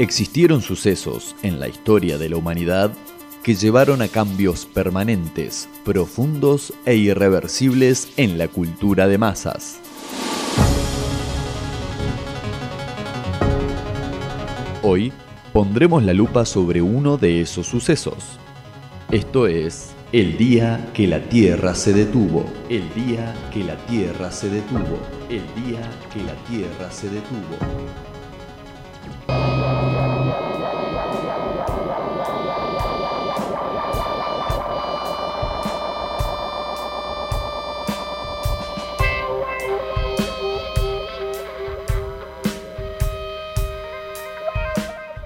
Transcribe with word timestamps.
Existieron 0.00 0.62
sucesos 0.62 1.36
en 1.42 1.60
la 1.60 1.68
historia 1.68 2.16
de 2.16 2.30
la 2.30 2.38
humanidad 2.38 2.90
que 3.42 3.54
llevaron 3.54 4.00
a 4.00 4.08
cambios 4.08 4.64
permanentes, 4.64 5.68
profundos 5.84 6.72
e 6.86 6.96
irreversibles 6.96 8.08
en 8.16 8.38
la 8.38 8.48
cultura 8.48 9.08
de 9.08 9.18
masas. 9.18 9.78
Hoy 14.82 15.12
pondremos 15.52 16.02
la 16.02 16.14
lupa 16.14 16.46
sobre 16.46 16.80
uno 16.80 17.18
de 17.18 17.42
esos 17.42 17.66
sucesos. 17.66 18.38
Esto 19.10 19.46
es 19.46 19.90
el 20.12 20.38
día 20.38 20.88
que 20.94 21.06
la 21.06 21.20
Tierra 21.28 21.74
se 21.74 21.92
detuvo. 21.92 22.46
El 22.70 22.88
día 22.94 23.34
que 23.52 23.64
la 23.64 23.76
Tierra 23.84 24.32
se 24.32 24.48
detuvo. 24.48 24.98
El 25.28 25.42
día 25.62 25.82
que 26.10 26.22
la 26.22 26.34
Tierra 26.48 26.90
se 26.90 27.10
detuvo. 27.10 28.09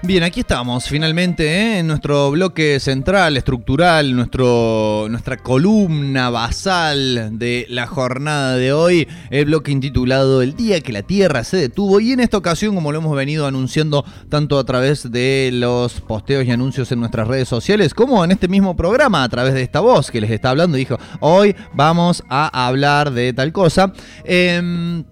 Bien, 0.05 0.21
aquí 0.21 0.41
estamos 0.41 0.87
finalmente 0.87 1.47
¿eh? 1.47 1.79
en 1.79 1.87
nuestro 1.87 2.29
bloque 2.29 2.79
central, 2.79 3.37
estructural, 3.37 4.15
nuestro, 4.15 5.07
nuestra 5.09 5.37
columna 5.37 6.29
basal 6.29 7.39
de 7.39 7.65
la 7.69 7.87
jornada 7.87 8.55
de 8.55 8.71
hoy, 8.71 9.07
el 9.31 9.45
bloque 9.45 9.71
intitulado 9.71 10.43
El 10.43 10.55
día 10.55 10.79
que 10.81 10.93
la 10.93 11.01
Tierra 11.01 11.43
se 11.43 11.57
detuvo 11.57 11.99
y 11.99 12.11
en 12.11 12.19
esta 12.19 12.37
ocasión, 12.37 12.75
como 12.75 12.91
lo 12.91 12.99
hemos 12.99 13.17
venido 13.17 13.47
anunciando 13.47 14.05
tanto 14.29 14.59
a 14.59 14.63
través 14.63 15.11
de 15.11 15.49
los 15.51 16.01
posteos 16.01 16.45
y 16.45 16.51
anuncios 16.51 16.91
en 16.91 16.99
nuestras 16.99 17.27
redes 17.27 17.47
sociales, 17.47 17.95
como 17.95 18.23
en 18.23 18.31
este 18.31 18.47
mismo 18.47 18.75
programa 18.75 19.23
a 19.23 19.29
través 19.29 19.55
de 19.55 19.63
esta 19.63 19.79
voz 19.79 20.11
que 20.11 20.21
les 20.21 20.29
está 20.29 20.51
hablando, 20.51 20.77
dijo, 20.77 20.99
hoy 21.19 21.55
vamos 21.73 22.23
a 22.29 22.67
hablar 22.67 23.11
de 23.11 23.33
tal 23.33 23.51
cosa. 23.51 23.91
Eh, 24.23 25.03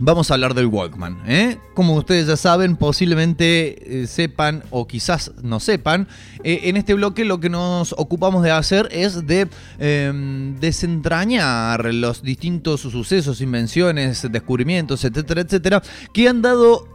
Vamos 0.00 0.30
a 0.30 0.34
hablar 0.34 0.54
del 0.54 0.66
Walkman. 0.66 1.22
¿eh? 1.26 1.58
Como 1.74 1.94
ustedes 1.94 2.28
ya 2.28 2.36
saben, 2.36 2.76
posiblemente 2.76 4.02
eh, 4.02 4.06
sepan 4.06 4.62
o 4.70 4.86
quizás 4.86 5.32
no 5.42 5.58
sepan, 5.58 6.06
eh, 6.44 6.60
en 6.64 6.76
este 6.76 6.94
bloque 6.94 7.24
lo 7.24 7.40
que 7.40 7.50
nos 7.50 7.92
ocupamos 7.98 8.44
de 8.44 8.52
hacer 8.52 8.88
es 8.92 9.26
de 9.26 9.48
em, 9.80 10.54
desentrañar 10.60 11.92
los 11.92 12.22
distintos 12.22 12.82
sucesos, 12.82 13.40
invenciones, 13.40 14.26
descubrimientos, 14.30 15.04
etcétera, 15.04 15.40
etcétera, 15.40 15.82
que 16.12 16.28
han 16.28 16.42
dado 16.42 16.86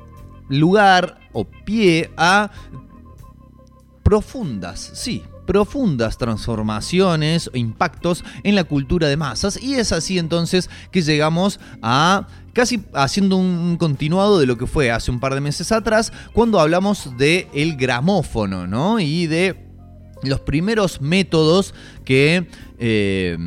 lugar 0.48 1.20
o 1.34 1.44
pie 1.44 2.10
a 2.16 2.52
profundas, 4.02 4.92
sí, 4.94 5.24
profundas 5.46 6.18
transformaciones 6.18 7.50
o 7.54 7.58
impactos 7.58 8.24
en 8.44 8.56
la 8.56 8.64
cultura 8.64 9.08
de 9.10 9.18
masas 9.18 9.62
y 9.62 9.76
es 9.76 9.92
así 9.92 10.18
entonces 10.18 10.70
que 10.92 11.02
llegamos 11.02 11.60
a 11.82 12.28
casi 12.54 12.84
haciendo 12.94 13.36
un 13.38 13.78
continuado 13.78 14.40
de 14.40 14.46
lo 14.46 14.58
que 14.58 14.68
fue 14.68 14.92
hace 14.92 15.12
un 15.12 15.20
par 15.20 15.34
de 15.34 15.42
meses 15.42 15.72
atrás 15.72 16.14
cuando 16.34 16.60
hablamos 16.60 17.18
de 17.18 17.48
gramófono, 17.78 18.68
¿no? 18.68 19.00
Y 19.00 19.28
de 19.28 19.74
los 20.24 20.40
primeros 20.40 21.02
métodos 21.02 21.74
que 22.06 22.48
eh, 22.80 23.38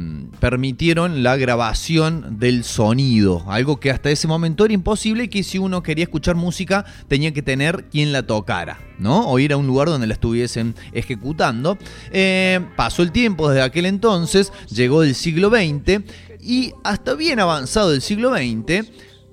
permitieron 0.40 1.22
la 1.22 1.36
grabación 1.36 2.38
del 2.38 2.64
sonido, 2.64 3.44
algo 3.48 3.80
que 3.80 3.90
hasta 3.90 4.10
ese 4.10 4.28
momento 4.28 4.64
era 4.64 4.74
imposible 4.74 5.24
y 5.24 5.28
que 5.28 5.42
si 5.42 5.58
uno 5.58 5.82
quería 5.82 6.04
escuchar 6.04 6.36
música 6.36 6.84
tenía 7.08 7.32
que 7.32 7.42
tener 7.42 7.86
quien 7.90 8.12
la 8.12 8.26
tocara, 8.26 8.78
¿no? 8.98 9.28
O 9.28 9.38
ir 9.38 9.52
a 9.52 9.56
un 9.56 9.66
lugar 9.66 9.88
donde 9.88 10.06
la 10.06 10.14
estuviesen 10.14 10.74
ejecutando. 10.92 11.78
Eh, 12.12 12.60
pasó 12.76 13.02
el 13.02 13.12
tiempo 13.12 13.48
desde 13.48 13.62
aquel 13.62 13.86
entonces, 13.86 14.52
llegó 14.70 15.02
el 15.02 15.14
siglo 15.14 15.50
XX 15.50 16.02
y 16.46 16.72
hasta 16.84 17.14
bien 17.14 17.40
avanzado 17.40 17.92
el 17.92 18.00
siglo 18.00 18.34
XX, 18.34 18.88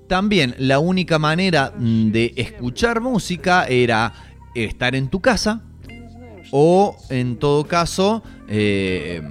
también 0.08 0.54
la 0.58 0.80
única 0.80 1.18
manera 1.18 1.72
mm, 1.78 2.10
de 2.10 2.34
escuchar 2.36 3.00
música 3.00 3.66
era 3.66 4.12
estar 4.54 4.94
en 4.96 5.08
tu 5.08 5.20
casa 5.20 5.62
o 6.50 6.96
en 7.08 7.36
todo 7.36 7.64
caso... 7.64 8.22
Eh, 8.48 9.22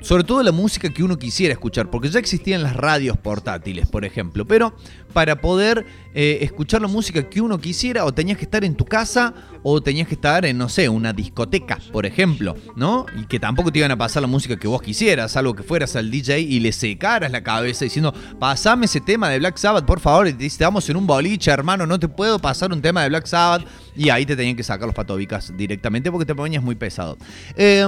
sobre 0.00 0.24
todo 0.24 0.42
la 0.42 0.52
música 0.52 0.90
que 0.90 1.02
uno 1.02 1.18
quisiera 1.18 1.52
escuchar, 1.52 1.90
porque 1.90 2.08
ya 2.08 2.18
existían 2.18 2.62
las 2.62 2.76
radios 2.76 3.16
portátiles, 3.18 3.88
por 3.88 4.04
ejemplo, 4.04 4.46
pero 4.46 4.74
para 5.12 5.40
poder 5.40 5.86
eh, 6.14 6.38
escuchar 6.42 6.80
la 6.80 6.88
música 6.88 7.28
que 7.28 7.40
uno 7.40 7.58
quisiera, 7.58 8.04
o 8.04 8.12
tenías 8.12 8.38
que 8.38 8.44
estar 8.44 8.64
en 8.64 8.74
tu 8.74 8.84
casa, 8.84 9.34
o 9.62 9.80
tenías 9.80 10.08
que 10.08 10.14
estar 10.14 10.44
en, 10.46 10.56
no 10.56 10.68
sé, 10.68 10.88
una 10.88 11.12
discoteca, 11.12 11.78
por 11.92 12.06
ejemplo, 12.06 12.56
¿no? 12.76 13.06
Y 13.20 13.26
que 13.26 13.38
tampoco 13.38 13.70
te 13.70 13.80
iban 13.80 13.90
a 13.90 13.96
pasar 13.96 14.22
la 14.22 14.28
música 14.28 14.56
que 14.56 14.68
vos 14.68 14.80
quisieras, 14.80 15.36
algo 15.36 15.54
que 15.54 15.62
fueras 15.62 15.96
al 15.96 16.10
DJ 16.10 16.40
y 16.40 16.60
le 16.60 16.72
secaras 16.72 17.30
la 17.30 17.42
cabeza 17.42 17.84
diciendo, 17.84 18.14
pasame 18.38 18.86
ese 18.86 19.00
tema 19.00 19.28
de 19.28 19.38
Black 19.38 19.56
Sabbath, 19.56 19.84
por 19.84 20.00
favor, 20.00 20.28
y 20.28 20.32
te 20.32 20.44
dice, 20.44 20.54
estamos 20.54 20.88
en 20.88 20.96
un 20.96 21.06
boliche, 21.06 21.50
hermano, 21.50 21.86
no 21.86 21.98
te 21.98 22.08
puedo 22.08 22.38
pasar 22.38 22.72
un 22.72 22.80
tema 22.80 23.02
de 23.02 23.08
Black 23.08 23.26
Sabbath, 23.26 23.66
y 23.96 24.08
ahí 24.08 24.24
te 24.24 24.36
tenían 24.36 24.56
que 24.56 24.62
sacar 24.62 24.86
los 24.86 24.94
patobicas 24.94 25.52
directamente 25.56 26.10
porque 26.10 26.24
te 26.24 26.34
ponías 26.34 26.62
muy 26.62 26.74
pesado. 26.74 27.18
Eh, 27.56 27.86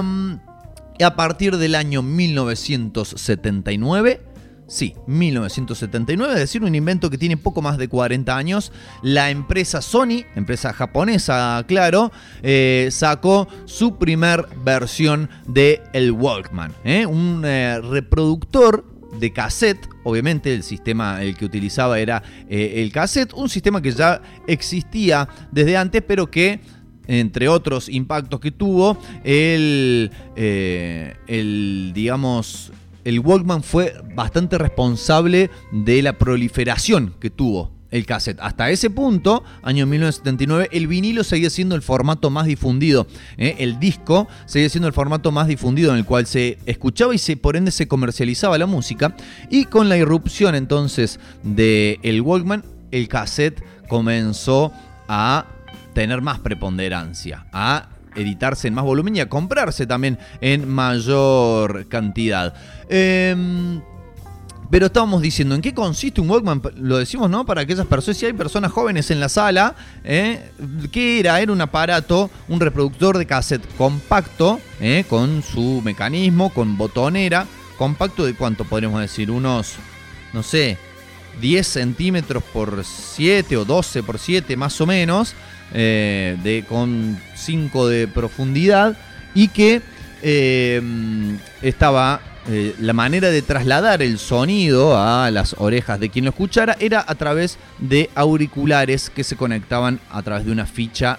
a 1.01 1.15
partir 1.15 1.57
del 1.57 1.75
año 1.75 2.01
1979, 2.01 4.21
sí, 4.67 4.95
1979, 5.07 6.33
es 6.33 6.39
decir, 6.39 6.63
un 6.63 6.75
invento 6.75 7.09
que 7.09 7.17
tiene 7.17 7.37
poco 7.37 7.61
más 7.61 7.77
de 7.77 7.87
40 7.87 8.35
años, 8.35 8.71
la 9.01 9.29
empresa 9.29 9.81
Sony, 9.81 10.25
empresa 10.35 10.73
japonesa, 10.73 11.63
claro, 11.67 12.11
eh, 12.41 12.89
sacó 12.91 13.47
su 13.65 13.97
primer 13.97 14.47
versión 14.63 15.29
de 15.47 15.81
el 15.93 16.11
Walkman, 16.11 16.73
¿eh? 16.83 17.05
un 17.05 17.43
eh, 17.45 17.79
reproductor 17.81 18.85
de 19.19 19.31
cassette, 19.31 19.87
obviamente 20.03 20.53
el 20.53 20.63
sistema 20.63 21.21
el 21.21 21.37
que 21.37 21.45
utilizaba 21.45 21.99
era 21.99 22.23
el 22.49 22.91
cassette, 22.91 23.31
un 23.33 23.47
sistema 23.47 23.79
que 23.79 23.91
ya 23.91 24.23
existía 24.47 25.29
desde 25.51 25.77
antes, 25.77 26.01
pero 26.01 26.31
que 26.31 26.61
entre 27.07 27.47
otros 27.47 27.89
impactos 27.89 28.39
que 28.39 28.51
tuvo, 28.51 28.97
el, 29.23 30.11
eh, 30.35 31.15
el 31.27 31.91
digamos, 31.93 32.71
el 33.03 33.19
Walkman 33.19 33.63
fue 33.63 33.93
bastante 34.15 34.57
responsable 34.57 35.49
de 35.71 36.01
la 36.01 36.17
proliferación 36.17 37.13
que 37.19 37.29
tuvo 37.29 37.71
el 37.93 38.07
cassette. 38.07 38.39
Hasta 38.41 38.71
ese 38.71 38.89
punto, 38.89 39.43
año 39.61 39.85
1979, 39.85 40.69
el 40.71 40.87
vinilo 40.87 41.23
seguía 41.23 41.51
siendo 41.51 41.75
el 41.75 41.83
formato 41.83 42.31
más 42.31 42.47
difundido. 42.47 43.05
¿eh? 43.37 43.55
El 43.59 43.79
disco 43.79 44.27
seguía 44.47 44.69
siendo 44.69 44.87
el 44.87 44.93
formato 44.93 45.31
más 45.31 45.47
difundido 45.47 45.91
en 45.91 45.99
el 45.99 46.05
cual 46.05 46.25
se 46.25 46.57
escuchaba 46.65 47.13
y 47.13 47.19
se, 47.19 47.37
por 47.37 47.55
ende 47.55 47.69
se 47.69 47.87
comercializaba 47.87 48.57
la 48.57 48.65
música. 48.65 49.15
Y 49.49 49.65
con 49.65 49.89
la 49.89 49.97
irrupción 49.97 50.55
entonces 50.55 51.19
del 51.43 51.99
el 52.01 52.21
Walkman, 52.21 52.65
el 52.89 53.07
cassette 53.07 53.63
comenzó 53.87 54.73
a 55.07 55.45
tener 55.93 56.21
más 56.21 56.39
preponderancia, 56.39 57.45
a 57.51 57.87
editarse 58.15 58.67
en 58.67 58.73
más 58.73 58.85
volumen 58.85 59.15
y 59.15 59.19
a 59.19 59.29
comprarse 59.29 59.87
también 59.87 60.17
en 60.41 60.69
mayor 60.69 61.87
cantidad. 61.87 62.53
Em, 62.89 63.81
pero 64.69 64.87
estábamos 64.87 65.21
diciendo, 65.21 65.53
¿en 65.53 65.61
qué 65.61 65.73
consiste 65.73 66.19
un 66.19 66.29
Walkman? 66.29 66.61
Lo 66.77 66.97
decimos, 66.97 67.29
¿no? 67.29 67.45
Para 67.45 67.61
aquellas 67.61 67.85
personas, 67.85 68.17
si 68.17 68.25
hay 68.25 68.33
personas 68.33 68.71
jóvenes 68.71 69.11
en 69.11 69.19
la 69.19 69.29
sala, 69.29 69.75
¿eh? 70.03 70.49
¿qué 70.91 71.19
era? 71.19 71.39
Era 71.39 71.51
un 71.51 71.61
aparato, 71.61 72.31
un 72.47 72.59
reproductor 72.59 73.17
de 73.17 73.27
cassette 73.27 73.67
compacto, 73.77 74.59
¿eh? 74.79 75.05
con 75.07 75.43
su 75.43 75.81
mecanismo, 75.83 76.49
con 76.49 76.75
botonera. 76.75 77.45
¿Compacto 77.77 78.25
de 78.25 78.33
cuánto 78.33 78.65
podríamos 78.65 78.99
decir? 78.99 79.29
Unos, 79.29 79.75
no 80.33 80.41
sé, 80.41 80.77
10 81.39 81.67
centímetros 81.67 82.43
por 82.43 82.83
7 82.83 83.57
o 83.57 83.65
12 83.65 84.03
por 84.03 84.17
7 84.17 84.57
más 84.57 84.79
o 84.81 84.85
menos. 84.85 85.35
Eh, 85.75 86.37
de, 86.43 86.63
con 86.69 87.19
5 87.33 87.87
de 87.87 88.07
profundidad 88.07 88.95
y 89.33 89.47
que 89.47 89.81
eh, 90.21 90.79
estaba 91.63 92.21
eh, 92.47 92.75
la 92.79 92.93
manera 92.93 93.31
de 93.31 93.41
trasladar 93.41 94.03
el 94.03 94.19
sonido 94.19 94.95
a 94.95 95.31
las 95.31 95.55
orejas 95.57 95.99
de 95.99 96.09
quien 96.09 96.25
lo 96.25 96.29
escuchara 96.29 96.77
era 96.79 97.03
a 97.07 97.15
través 97.15 97.57
de 97.79 98.11
auriculares 98.13 99.09
que 99.09 99.23
se 99.23 99.35
conectaban 99.35 99.99
a 100.11 100.21
través 100.21 100.45
de 100.45 100.51
una 100.51 100.67
ficha 100.67 101.17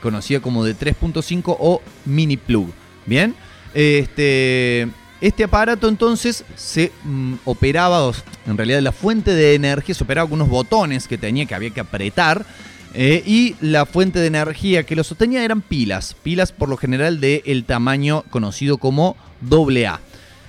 conocida 0.00 0.40
como 0.40 0.64
de 0.64 0.74
3.5 0.74 1.54
o 1.58 1.82
mini 2.06 2.38
plug. 2.38 2.70
Bien, 3.04 3.34
este, 3.74 4.88
este 5.20 5.44
aparato 5.44 5.86
entonces 5.86 6.46
se 6.56 6.92
mm, 7.04 7.34
operaba, 7.44 8.10
en 8.46 8.56
realidad 8.56 8.80
la 8.80 8.92
fuente 8.92 9.34
de 9.34 9.54
energía 9.54 9.94
se 9.94 10.04
operaba 10.04 10.30
con 10.30 10.40
unos 10.40 10.48
botones 10.48 11.06
que 11.06 11.18
tenía 11.18 11.44
que 11.44 11.54
había 11.54 11.68
que 11.68 11.80
apretar 11.80 12.46
eh, 12.94 13.22
y 13.24 13.54
la 13.60 13.86
fuente 13.86 14.18
de 14.18 14.26
energía 14.26 14.84
que 14.84 14.96
lo 14.96 15.04
sostenía 15.04 15.44
eran 15.44 15.60
pilas, 15.60 16.16
pilas 16.22 16.52
por 16.52 16.68
lo 16.68 16.76
general 16.76 17.20
del 17.20 17.64
tamaño 17.64 18.24
conocido 18.30 18.78
como 18.78 19.16
AA. 19.50 20.00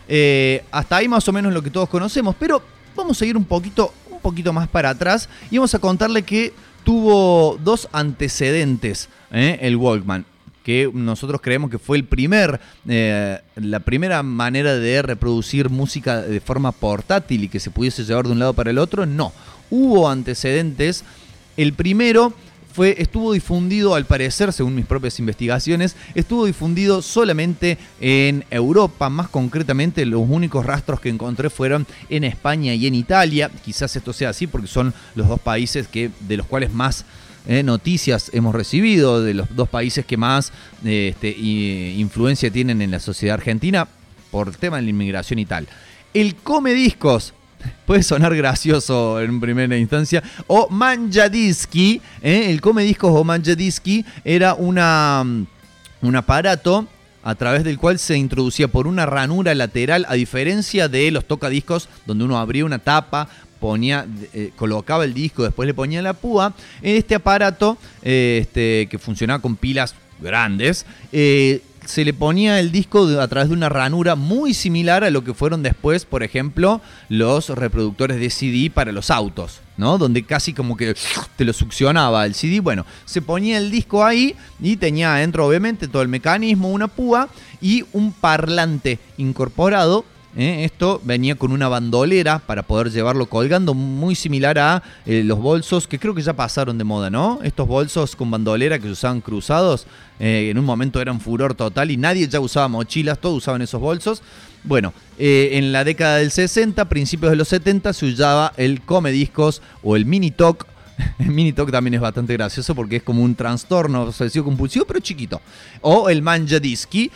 Eh, 0.08 0.64
hasta 0.72 0.98
ahí 0.98 1.08
más 1.08 1.28
o 1.28 1.34
menos 1.34 1.54
lo 1.54 1.62
que 1.62 1.70
todos 1.70 1.88
conocemos, 1.88 2.36
pero 2.40 2.62
vamos 2.96 3.22
a 3.22 3.26
ir 3.26 3.38
un 3.38 3.46
poquito, 3.46 3.94
un 4.10 4.20
poquito 4.20 4.52
más 4.54 4.68
para 4.68 4.90
atrás 4.90 5.30
y 5.50 5.58
vamos 5.58 5.74
a 5.76 5.80
contarle 5.80 6.24
que 6.24 6.54
tuvo 6.84 7.58
dos 7.64 7.88
antecedentes, 7.92 9.10
¿eh? 9.32 9.60
el 9.62 9.76
Walkman 9.76 10.26
que 10.64 10.90
nosotros 10.94 11.42
creemos 11.42 11.72
que 11.72 11.80
fue 11.80 11.98
el 11.98 12.06
primer, 12.06 12.60
eh, 12.88 13.40
la 13.56 13.80
primera 13.80 14.22
manera 14.24 14.76
de 14.76 15.02
reproducir 15.02 15.70
música 15.70 16.22
de 16.22 16.40
forma 16.40 16.72
portátil 16.72 17.46
y 17.46 17.50
que 17.50 17.60
se 17.60 17.72
pudiese 17.72 18.04
llevar 18.04 18.26
de 18.26 18.34
un 18.34 18.40
lado 18.40 18.54
para 18.54 18.70
el 18.70 18.78
otro, 18.78 19.06
no. 19.06 19.34
Hubo 19.70 20.10
antecedentes. 20.10 21.04
El 21.57 21.74
primero 21.74 22.33
fue, 22.74 22.95
estuvo 23.00 23.33
difundido, 23.33 23.95
al 23.95 24.06
parecer, 24.06 24.53
según 24.53 24.75
mis 24.75 24.86
propias 24.86 25.19
investigaciones, 25.19 25.95
estuvo 26.15 26.45
difundido 26.45 27.01
solamente 27.01 27.77
en 28.00 28.45
Europa, 28.50 29.09
más 29.09 29.27
concretamente 29.30 30.06
los 30.06 30.21
únicos 30.27 30.65
rastros 30.65 31.00
que 31.01 31.09
encontré 31.09 31.50
fueron 31.50 31.86
en 32.09 32.24
España 32.24 32.74
y 32.74 32.88
en 32.88 32.95
Italia. 32.95 33.51
Quizás 33.63 33.95
esto 33.95 34.13
sea 34.13 34.30
así 34.30 34.48
porque 34.48 34.68
son 34.68 34.94
los 35.15 35.27
dos 35.27 35.39
países 35.39 35.88
que, 35.88 36.12
de 36.21 36.38
los 36.38 36.48
cuales 36.48 36.71
más 36.74 37.06
eh, 37.48 37.63
noticias 37.63 38.30
hemos 38.33 38.54
recibido 38.54 39.21
de 39.21 39.33
los 39.33 39.56
dos 39.56 39.68
países 39.68 40.06
que 40.06 40.15
más 40.15 40.54
eh, 40.86 41.09
este, 41.09 41.31
influencia 41.31 42.51
tienen 42.51 42.81
en 42.81 42.92
la 42.92 43.00
sociedad 43.00 43.33
argentina 43.33 43.88
por 44.30 44.47
el 44.47 44.57
tema 44.57 44.77
de 44.77 44.83
la 44.83 44.89
inmigración 44.89 45.39
y 45.39 45.45
tal. 45.45 45.68
El 46.13 46.36
come 46.36 46.74
discos 46.74 47.33
puede 47.86 48.04
sonar 48.04 48.36
gracioso 48.36 49.19
en 49.22 49.40
primera 49.40 49.78
instancia. 49.78 50.24
O 50.48 50.69
Manjadiski, 50.69 52.02
¿eh? 52.22 52.48
el 52.50 52.62
come 52.62 52.84
discos 52.84 53.12
o 53.13 53.24
Manjadiski 53.24 54.06
era 54.24 54.54
una, 54.54 55.24
un 56.02 56.16
aparato 56.16 56.88
a 57.24 57.36
través 57.36 57.63
del 57.63 57.78
cual 57.78 58.00
se 58.00 58.18
introducía 58.18 58.68
por 58.68 58.88
una 58.88 59.06
ranura 59.06 59.54
lateral, 59.54 60.06
a 60.10 60.16
diferencia 60.16 60.88
de 60.88 61.12
los 61.12 61.25
tocadiscos, 61.25 61.88
donde 62.06 62.24
uno 62.24 62.40
abría 62.40 62.66
una 62.66 62.80
tapa, 62.80 63.30
ponía, 63.60 64.07
eh, 64.34 64.52
colocaba 64.56 65.06
el 65.06 65.14
disco, 65.14 65.44
después 65.44 65.68
le 65.68 65.74
ponía 65.74 66.02
la 66.02 66.14
púa. 66.14 66.54
Este 66.81 67.16
aparato, 67.16 67.78
eh, 68.02 68.40
este, 68.42 68.88
que 68.90 68.98
funcionaba 68.98 69.42
con 69.42 69.56
pilas 69.56 69.94
grandes, 70.19 70.86
se 71.86 72.06
le 72.06 72.13
ponía 72.13 72.60
el 72.60 72.72
disco 72.72 73.07
a 73.19 73.28
través 73.28 73.50
de 73.50 73.56
una 73.56 73.69
ranura 73.69 74.16
muy 74.16 74.54
similar 74.54 75.04
a 75.04 75.10
lo 75.10 75.24
que 75.24 75.33
fueron 75.33 75.63
después, 75.63 76.06
por 76.06 76.24
ejemplo, 76.24 76.81
los 77.10 77.50
reproductores 77.50 78.19
de 78.19 78.30
CD 78.30 78.69
para 78.69 78.92
los 78.92 79.10
autos, 79.10 79.62
¿no? 79.78 79.98
Donde 79.98 80.24
casi 80.24 80.54
como 80.54 80.78
que 80.78 80.95
te 81.36 81.45
lo 81.45 81.54
succionaba 81.54 82.25
el 82.25 82.36
CD. 82.36 82.60
Bueno, 82.60 82.86
se 83.06 83.22
ponía 83.22 83.57
el 83.57 83.72
disco 83.72 84.06
ahí 84.06 84.36
y 84.62 84.78
tenía 84.78 85.16
adentro, 85.16 85.45
obviamente, 85.45 85.88
todo 85.88 86.01
el 86.01 86.07
mecanismo, 86.07 86.69
una 86.69 86.88
púa 86.88 87.30
y 87.62 87.83
un 87.94 88.13
parlante 88.13 89.00
incorporado 89.18 90.06
¿eh? 90.36 90.63
Esto 90.66 91.01
venía 91.04 91.36
con 91.36 91.51
una 91.51 91.68
bandolera 91.68 92.39
para 92.39 92.63
poder 92.63 92.92
llevarlo 92.92 93.28
colgando, 93.28 93.74
muy 93.74 94.16
similar 94.16 94.57
a 94.60 94.83
eh, 95.06 95.24
los 95.24 95.39
bolsos 95.39 95.88
que 95.88 96.00
creo 96.00 96.13
que 96.13 96.22
ya 96.22 96.33
pasaron 96.33 96.78
de 96.78 96.83
moda, 96.83 97.10
¿no? 97.10 97.39
Estos 97.44 97.68
bolsos 97.68 98.16
con 98.16 98.31
bandolera 98.31 98.80
que 98.80 98.86
se 98.86 98.92
usaban 98.92 99.22
cruzados, 99.22 99.88
eh, 100.19 100.50
en 100.51 100.57
un 100.57 100.66
momento 100.66 101.01
eran 101.01 101.19
furor 101.19 101.56
total 101.56 101.92
y 101.92 101.98
nadie 101.98 102.28
ya 102.28 102.39
usaba 102.39 102.68
mochilas, 102.68 103.19
todos 103.19 103.38
usaban 103.38 103.62
esos 103.62 103.81
bolsos. 103.81 104.22
Bueno, 104.63 104.94
en 105.18 105.72
la 105.72 105.83
década 105.83 106.18
del 106.18 106.30
60, 106.30 106.88
principios 106.88 107.31
de 107.31 107.36
los 107.36 107.48
70, 107.48 107.94
se 107.94 108.06
usaba 108.06 108.54
el 108.57 108.81
come 108.81 109.12
discos 109.12 109.62
o 109.81 109.95
el 109.95 110.06
mini 110.06 110.30
talk 110.30 110.68
el 111.19 111.28
mini 111.28 111.54
talk 111.54 111.72
también 111.72 111.95
es 111.95 112.01
bastante 112.01 112.33
gracioso 112.33 112.75
porque 112.75 112.98
es 112.98 113.04
como 113.04 113.24
un 113.24 113.36
trastorno 113.36 114.04
obsesivo 114.04 114.45
compulsivo, 114.45 114.86
pero 114.86 115.00
chiquito. 115.00 115.42
O 115.81 116.10
el 116.10 116.22
manja 116.22 116.60
disky, 116.60 117.12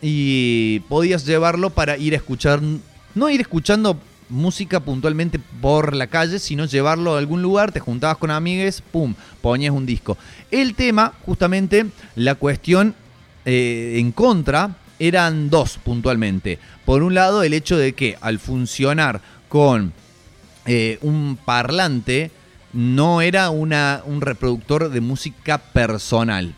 y 0.00 0.80
podías 0.88 1.26
llevarlo 1.26 1.70
para 1.70 1.96
ir 1.96 2.14
a 2.14 2.16
escuchar, 2.16 2.60
no 3.14 3.30
ir 3.30 3.40
escuchando 3.40 3.98
música 4.28 4.80
puntualmente 4.80 5.38
por 5.60 5.94
la 5.94 6.06
calle, 6.06 6.38
sino 6.38 6.66
llevarlo 6.66 7.14
a 7.14 7.18
algún 7.18 7.42
lugar, 7.42 7.72
te 7.72 7.80
juntabas 7.80 8.18
con 8.18 8.30
amigues, 8.30 8.82
pum, 8.82 9.14
ponías 9.40 9.74
un 9.74 9.86
disco. 9.86 10.16
El 10.50 10.74
tema, 10.74 11.14
justamente, 11.24 11.86
la 12.14 12.34
cuestión 12.34 12.94
eh, 13.44 13.96
en 13.98 14.12
contra 14.12 14.76
eran 14.98 15.48
dos 15.50 15.78
puntualmente. 15.82 16.58
Por 16.84 17.02
un 17.02 17.14
lado, 17.14 17.42
el 17.42 17.54
hecho 17.54 17.76
de 17.76 17.94
que 17.94 18.16
al 18.20 18.38
funcionar 18.38 19.20
con 19.48 19.92
eh, 20.66 20.98
un 21.00 21.38
parlante, 21.42 22.30
no 22.72 23.22
era 23.22 23.48
una, 23.48 24.02
un 24.04 24.20
reproductor 24.20 24.90
de 24.90 25.00
música 25.00 25.56
personal 25.56 26.54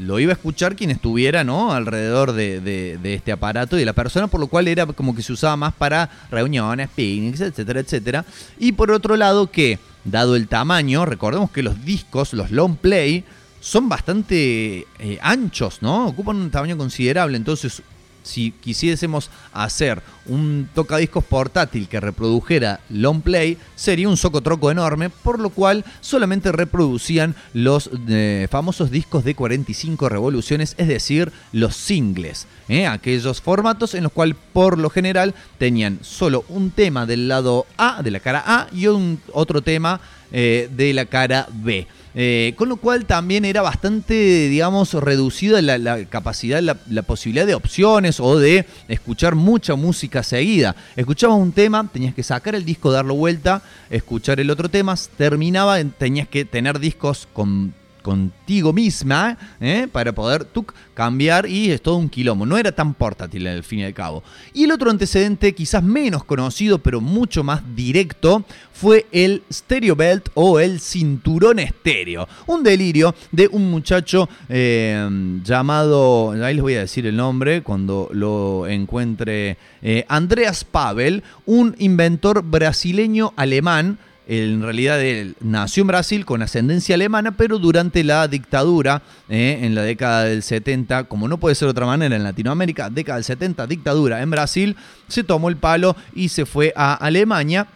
lo 0.00 0.18
iba 0.18 0.32
a 0.32 0.34
escuchar 0.34 0.76
quien 0.76 0.90
estuviera 0.90 1.44
¿no? 1.44 1.72
alrededor 1.72 2.32
de, 2.32 2.98
este 3.04 3.32
aparato 3.32 3.76
y 3.76 3.80
de 3.80 3.86
la 3.86 3.92
persona, 3.92 4.28
por 4.28 4.40
lo 4.40 4.46
cual 4.46 4.66
era 4.66 4.86
como 4.86 5.14
que 5.14 5.22
se 5.22 5.32
usaba 5.32 5.56
más 5.56 5.74
para 5.74 6.10
reuniones, 6.30 6.88
picnics, 6.94 7.40
etcétera, 7.40 7.80
etcétera. 7.80 8.24
Y 8.58 8.72
por 8.72 8.90
otro 8.90 9.16
lado 9.16 9.50
que, 9.50 9.78
dado 10.04 10.36
el 10.36 10.48
tamaño, 10.48 11.04
recordemos 11.04 11.50
que 11.50 11.62
los 11.62 11.84
discos, 11.84 12.32
los 12.32 12.50
long 12.50 12.76
play, 12.76 13.24
son 13.60 13.90
bastante 13.90 14.86
eh, 14.98 15.18
anchos, 15.20 15.82
¿no? 15.82 16.06
Ocupan 16.06 16.36
un 16.36 16.50
tamaño 16.50 16.78
considerable, 16.78 17.36
entonces 17.36 17.82
si 18.22 18.52
quisiésemos 18.52 19.30
hacer 19.52 20.02
un 20.26 20.68
tocadiscos 20.74 21.24
portátil 21.24 21.88
que 21.88 22.00
reprodujera 22.00 22.80
long 22.88 23.20
play, 23.20 23.58
sería 23.74 24.08
un 24.08 24.16
socotroco 24.16 24.70
enorme, 24.70 25.10
por 25.10 25.38
lo 25.38 25.50
cual 25.50 25.84
solamente 26.00 26.52
reproducían 26.52 27.34
los 27.52 27.90
eh, 28.08 28.46
famosos 28.50 28.90
discos 28.90 29.24
de 29.24 29.34
45 29.34 30.08
revoluciones, 30.08 30.74
es 30.78 30.88
decir, 30.88 31.32
los 31.52 31.76
singles, 31.76 32.46
¿eh? 32.68 32.86
aquellos 32.86 33.40
formatos 33.40 33.94
en 33.94 34.04
los 34.04 34.12
cuales 34.12 34.36
por 34.52 34.78
lo 34.78 34.90
general 34.90 35.34
tenían 35.58 35.98
solo 36.02 36.44
un 36.48 36.70
tema 36.70 37.06
del 37.06 37.28
lado 37.28 37.66
A, 37.76 38.02
de 38.02 38.10
la 38.10 38.20
cara 38.20 38.42
A, 38.46 38.68
y 38.72 38.86
un 38.86 39.20
otro 39.32 39.62
tema 39.62 40.00
eh, 40.32 40.68
de 40.76 40.94
la 40.94 41.06
cara 41.06 41.48
B. 41.52 41.86
Eh, 42.14 42.54
con 42.56 42.68
lo 42.68 42.76
cual 42.76 43.06
también 43.06 43.44
era 43.44 43.62
bastante, 43.62 44.48
digamos, 44.48 44.94
reducida 44.94 45.62
la, 45.62 46.04
capacidad, 46.06 46.60
la, 46.60 47.02
posibilidad 47.02 47.46
de 47.46 47.54
opciones 47.54 48.18
o 48.18 48.38
de 48.38 48.66
escuchar 48.88 49.34
mucha 49.34 49.76
música 49.76 50.22
seguida. 50.22 50.74
Escuchabas 50.96 51.38
un 51.38 51.52
tema, 51.52 51.88
tenías 51.92 52.14
que 52.14 52.22
sacar 52.22 52.54
el 52.54 52.64
disco, 52.64 52.90
darlo 52.90 53.14
vuelta, 53.14 53.62
escuchar 53.90 54.40
el 54.40 54.50
otro 54.50 54.68
tema, 54.68 54.94
terminaba, 55.16 55.82
tenías 55.84 56.26
que 56.26 56.44
tener 56.44 56.80
discos 56.80 57.28
con 57.32 57.74
contigo 58.02 58.72
misma 58.72 59.36
¿eh? 59.60 59.88
para 59.90 60.12
poder 60.12 60.46
cambiar 60.94 61.46
y 61.46 61.70
es 61.70 61.82
todo 61.82 61.96
un 61.96 62.08
quilombo. 62.08 62.46
No 62.46 62.58
era 62.58 62.72
tan 62.72 62.94
portátil 62.94 63.46
al 63.46 63.62
fin 63.62 63.80
y 63.80 63.84
al 63.84 63.94
cabo. 63.94 64.22
Y 64.52 64.64
el 64.64 64.72
otro 64.72 64.90
antecedente, 64.90 65.54
quizás 65.54 65.82
menos 65.82 66.24
conocido, 66.24 66.78
pero 66.78 67.00
mucho 67.00 67.44
más 67.44 67.62
directo, 67.74 68.44
fue 68.72 69.06
el 69.12 69.42
Stereo 69.52 69.94
Belt 69.94 70.28
o 70.34 70.58
el 70.58 70.80
cinturón 70.80 71.58
estéreo. 71.58 72.26
Un 72.46 72.62
delirio 72.62 73.14
de 73.30 73.48
un 73.48 73.70
muchacho 73.70 74.28
eh, 74.48 75.38
llamado, 75.44 76.32
ahí 76.32 76.54
les 76.54 76.62
voy 76.62 76.74
a 76.74 76.80
decir 76.80 77.06
el 77.06 77.16
nombre 77.16 77.62
cuando 77.62 78.08
lo 78.12 78.66
encuentre, 78.66 79.58
eh, 79.82 80.04
Andreas 80.08 80.64
Pavel, 80.64 81.22
un 81.46 81.74
inventor 81.78 82.42
brasileño 82.42 83.32
alemán 83.36 83.98
en 84.32 84.62
realidad 84.62 85.02
él 85.02 85.34
nació 85.40 85.80
en 85.80 85.88
Brasil 85.88 86.24
con 86.24 86.40
ascendencia 86.40 86.94
alemana, 86.94 87.36
pero 87.36 87.58
durante 87.58 88.04
la 88.04 88.28
dictadura, 88.28 89.02
eh, 89.28 89.58
en 89.62 89.74
la 89.74 89.82
década 89.82 90.22
del 90.22 90.44
70, 90.44 91.04
como 91.04 91.26
no 91.26 91.38
puede 91.38 91.56
ser 91.56 91.66
de 91.66 91.70
otra 91.70 91.86
manera 91.86 92.14
en 92.14 92.22
Latinoamérica, 92.22 92.90
década 92.90 93.16
del 93.16 93.24
70, 93.24 93.66
dictadura 93.66 94.22
en 94.22 94.30
Brasil, 94.30 94.76
se 95.08 95.24
tomó 95.24 95.48
el 95.48 95.56
palo 95.56 95.96
y 96.14 96.28
se 96.28 96.46
fue 96.46 96.72
a 96.76 96.94
Alemania. 96.94 97.66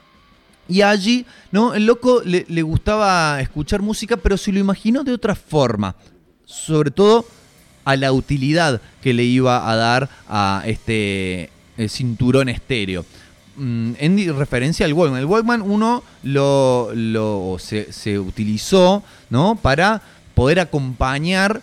Y 0.69 0.83
allí, 0.83 1.27
¿no? 1.51 1.75
El 1.75 1.87
loco 1.87 2.23
le, 2.25 2.63
gustaba 2.63 3.41
escuchar 3.41 3.83
música, 3.83 4.17
pero 4.17 4.37
se 4.37 4.53
lo 4.53 4.61
imaginó 4.61 5.03
de 5.03 5.13
otra 5.13 5.35
forma. 5.35 5.97
Sobre 6.45 6.93
todo 6.93 7.27
a 7.85 7.97
la 7.97 8.13
utilidad 8.13 8.81
que 9.03 9.13
le 9.13 9.25
iba 9.25 9.69
a 9.69 9.75
dar 9.75 10.09
a 10.29 10.63
este 10.67 11.51
eh, 11.77 11.89
cinturón 11.89 12.49
estéreo. 12.49 13.05
Mm, 13.57 13.93
en 13.99 14.39
referencia 14.39 14.85
al 14.85 14.93
Walkman. 14.93 15.21
El 15.21 15.27
Walkman 15.27 15.63
uno 15.63 16.03
lo, 16.25 16.91
se, 17.59 18.19
utilizó 18.19 19.05
¿no? 19.31 19.55
para 19.55 20.03
poder 20.35 20.59
acompañar, 20.59 21.63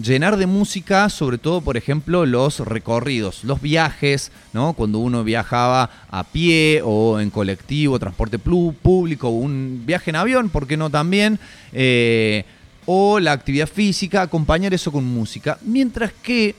llenar 0.00 0.36
de 0.36 0.46
música, 0.46 1.08
sobre 1.08 1.38
todo, 1.38 1.62
por 1.62 1.78
ejemplo, 1.78 2.26
los 2.26 2.60
recorridos, 2.60 3.44
los 3.44 3.62
viajes, 3.62 4.30
¿no? 4.52 4.74
cuando 4.74 4.98
uno 4.98 5.24
viajaba 5.24 5.88
a 6.10 6.24
pie 6.24 6.82
o 6.84 7.18
en 7.18 7.30
colectivo, 7.30 7.98
transporte 7.98 8.38
público, 8.38 9.30
un 9.30 9.84
viaje 9.86 10.10
en 10.10 10.16
avión, 10.16 10.50
¿por 10.50 10.66
qué 10.66 10.76
no 10.76 10.90
también? 10.90 11.38
Eh, 11.72 12.44
o 12.84 13.20
la 13.20 13.32
actividad 13.32 13.68
física, 13.68 14.20
acompañar 14.20 14.74
eso 14.74 14.92
con 14.92 15.04
música. 15.04 15.56
Mientras 15.62 16.12
que 16.12 16.54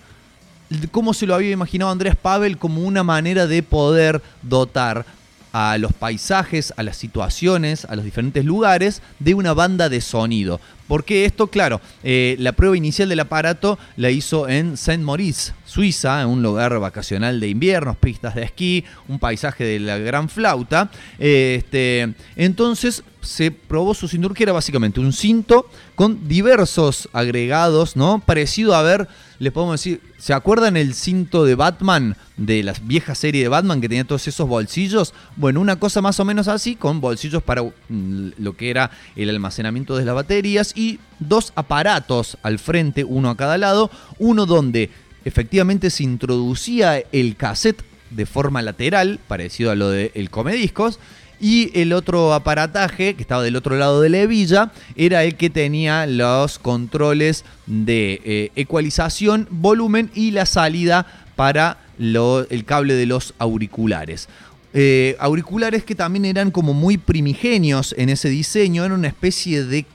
cómo 0.91 1.13
se 1.13 1.25
lo 1.25 1.35
había 1.35 1.51
imaginado 1.51 1.91
Andrés 1.91 2.15
Pavel 2.15 2.57
como 2.57 2.81
una 2.81 3.03
manera 3.03 3.47
de 3.47 3.63
poder 3.63 4.21
dotar 4.41 5.05
a 5.53 5.77
los 5.77 5.93
paisajes, 5.93 6.73
a 6.77 6.83
las 6.83 6.97
situaciones, 6.97 7.85
a 7.85 7.95
los 7.95 8.03
diferentes 8.03 8.43
lugares 8.43 9.03
de 9.19 9.35
una 9.35 9.53
banda 9.53 9.87
de 9.87 10.01
sonido. 10.01 10.59
Porque 10.87 11.25
esto, 11.25 11.47
claro, 11.47 11.79
eh, 12.03 12.35
la 12.39 12.53
prueba 12.53 12.75
inicial 12.75 13.07
del 13.07 13.19
aparato 13.19 13.77
la 13.95 14.09
hizo 14.09 14.49
en 14.49 14.77
Saint-Maurice, 14.77 15.53
Suiza, 15.65 16.21
en 16.21 16.27
un 16.27 16.41
lugar 16.41 16.77
vacacional 16.79 17.39
de 17.39 17.49
invierno, 17.49 17.93
pistas 17.93 18.35
de 18.35 18.43
esquí, 18.43 18.83
un 19.07 19.19
paisaje 19.19 19.63
de 19.63 19.79
la 19.79 19.97
gran 19.99 20.27
flauta. 20.27 20.89
este, 21.19 22.13
entonces 22.35 23.03
se 23.23 23.51
probó 23.51 23.93
su 23.93 24.07
cinturón, 24.07 24.35
que 24.35 24.43
era 24.43 24.53
básicamente 24.53 24.99
un 24.99 25.13
cinto 25.13 25.67
con 25.95 26.27
diversos 26.27 27.09
agregados, 27.13 27.95
¿no? 27.95 28.19
Parecido 28.19 28.75
a 28.75 28.81
ver, 28.81 29.07
les 29.39 29.51
podemos 29.51 29.79
decir, 29.79 30.01
¿se 30.17 30.33
acuerdan 30.33 30.77
el 30.77 30.93
cinto 30.93 31.45
de 31.45 31.55
Batman, 31.55 32.15
de 32.37 32.63
la 32.63 32.73
vieja 32.83 33.15
serie 33.15 33.41
de 33.41 33.47
Batman 33.47 33.81
que 33.81 33.89
tenía 33.89 34.03
todos 34.05 34.27
esos 34.27 34.47
bolsillos? 34.47 35.13
Bueno, 35.35 35.61
una 35.61 35.79
cosa 35.79 36.01
más 36.01 36.19
o 36.19 36.25
menos 36.25 36.47
así, 36.47 36.75
con 36.75 37.01
bolsillos 37.01 37.41
para 37.41 37.63
mm, 37.63 38.29
lo 38.37 38.55
que 38.55 38.69
era 38.69 38.91
el 39.15 39.29
almacenamiento 39.29 39.95
de 39.97 40.05
las 40.05 40.15
baterías 40.15 40.73
y 40.75 40.99
dos 41.19 41.53
aparatos 41.55 42.37
al 42.43 42.59
frente, 42.59 43.03
uno 43.03 43.29
a 43.29 43.37
cada 43.37 43.57
lado, 43.57 43.89
uno 44.19 44.45
donde 44.45 44.89
efectivamente 45.25 45.89
se 45.89 46.03
introducía 46.03 46.97
el 47.11 47.35
cassette 47.35 47.83
de 48.09 48.25
forma 48.25 48.61
lateral, 48.61 49.19
parecido 49.27 49.71
a 49.71 49.75
lo 49.75 49.89
del 49.89 50.11
de 50.13 50.27
Comediscos, 50.29 50.99
y 51.43 51.77
el 51.77 51.91
otro 51.91 52.33
aparataje, 52.33 53.15
que 53.15 53.21
estaba 53.21 53.43
del 53.43 53.57
otro 53.57 53.75
lado 53.75 53.99
de 53.99 54.07
la 54.07 54.19
hebilla, 54.19 54.71
era 54.95 55.25
el 55.25 55.35
que 55.35 55.49
tenía 55.49 56.05
los 56.07 56.57
controles 56.57 57.43
de 57.65 58.21
eh, 58.23 58.51
ecualización, 58.55 59.49
volumen 59.51 60.09
y 60.15 60.31
la 60.31 60.45
salida 60.45 61.05
para 61.35 61.79
el 61.99 62.63
cable 62.65 62.93
de 62.93 63.05
los 63.07 63.33
auriculares. 63.39 64.29
Eh, 64.73 65.17
auriculares 65.19 65.83
que 65.83 65.95
también 65.95 66.23
eran 66.23 66.49
como 66.49 66.73
muy 66.73 66.97
primigenios 66.97 67.93
en 67.97 68.07
ese 68.07 68.29
diseño, 68.29 68.85
era 68.85 68.93
una 68.93 69.09
especie 69.09 69.65
de 69.65 69.85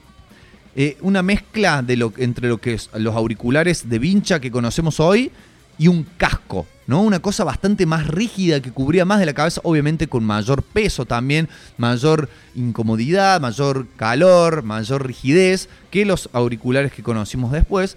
eh, 0.76 0.98
una 1.00 1.22
mezcla 1.22 1.80
de 1.80 1.96
lo, 1.96 2.12
entre 2.18 2.48
lo 2.48 2.58
que 2.58 2.74
es 2.74 2.90
los 2.92 3.16
auriculares 3.16 3.88
de 3.88 3.98
vincha 3.98 4.38
que 4.38 4.50
conocemos 4.50 5.00
hoy 5.00 5.32
y 5.78 5.88
un 5.88 6.04
casco, 6.16 6.66
¿no? 6.86 7.02
Una 7.02 7.20
cosa 7.20 7.44
bastante 7.44 7.86
más 7.86 8.06
rígida 8.06 8.60
que 8.60 8.72
cubría 8.72 9.04
más 9.04 9.20
de 9.20 9.26
la 9.26 9.34
cabeza, 9.34 9.60
obviamente 9.64 10.08
con 10.08 10.24
mayor 10.24 10.62
peso 10.62 11.06
también, 11.06 11.48
mayor 11.76 12.28
incomodidad, 12.54 13.40
mayor 13.40 13.86
calor, 13.96 14.64
mayor 14.64 15.06
rigidez 15.06 15.68
que 15.90 16.04
los 16.04 16.28
auriculares 16.32 16.92
que 16.92 17.02
conocimos 17.02 17.52
después. 17.52 17.96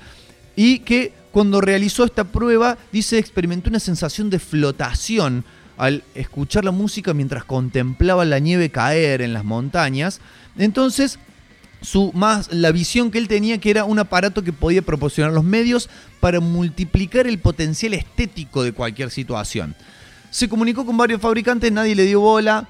Y 0.55 0.79
que 0.79 1.13
cuando 1.31 1.61
realizó 1.61 2.03
esta 2.03 2.25
prueba, 2.25 2.77
dice, 2.91 3.17
experimentó 3.17 3.69
una 3.69 3.79
sensación 3.79 4.29
de 4.29 4.39
flotación 4.39 5.43
al 5.77 6.03
escuchar 6.13 6.63
la 6.63 6.71
música 6.71 7.13
mientras 7.13 7.43
contemplaba 7.43 8.25
la 8.25 8.39
nieve 8.39 8.69
caer 8.69 9.21
en 9.21 9.33
las 9.33 9.43
montañas. 9.43 10.21
Entonces, 10.57 11.17
su 11.81 12.11
más 12.13 12.51
la 12.51 12.71
visión 12.71 13.11
que 13.11 13.17
él 13.17 13.27
tenía 13.27 13.57
que 13.57 13.71
era 13.71 13.85
un 13.85 13.99
aparato 13.99 14.43
que 14.43 14.53
podía 14.53 14.81
proporcionar 14.81 15.33
los 15.33 15.43
medios 15.43 15.89
para 16.19 16.39
multiplicar 16.39 17.27
el 17.27 17.39
potencial 17.39 17.93
estético 17.93 18.63
de 18.63 18.71
cualquier 18.71 19.09
situación. 19.09 19.75
Se 20.29 20.47
comunicó 20.47 20.85
con 20.85 20.95
varios 20.95 21.19
fabricantes, 21.19 21.71
nadie 21.71 21.95
le 21.95 22.05
dio 22.05 22.21
bola 22.21 22.67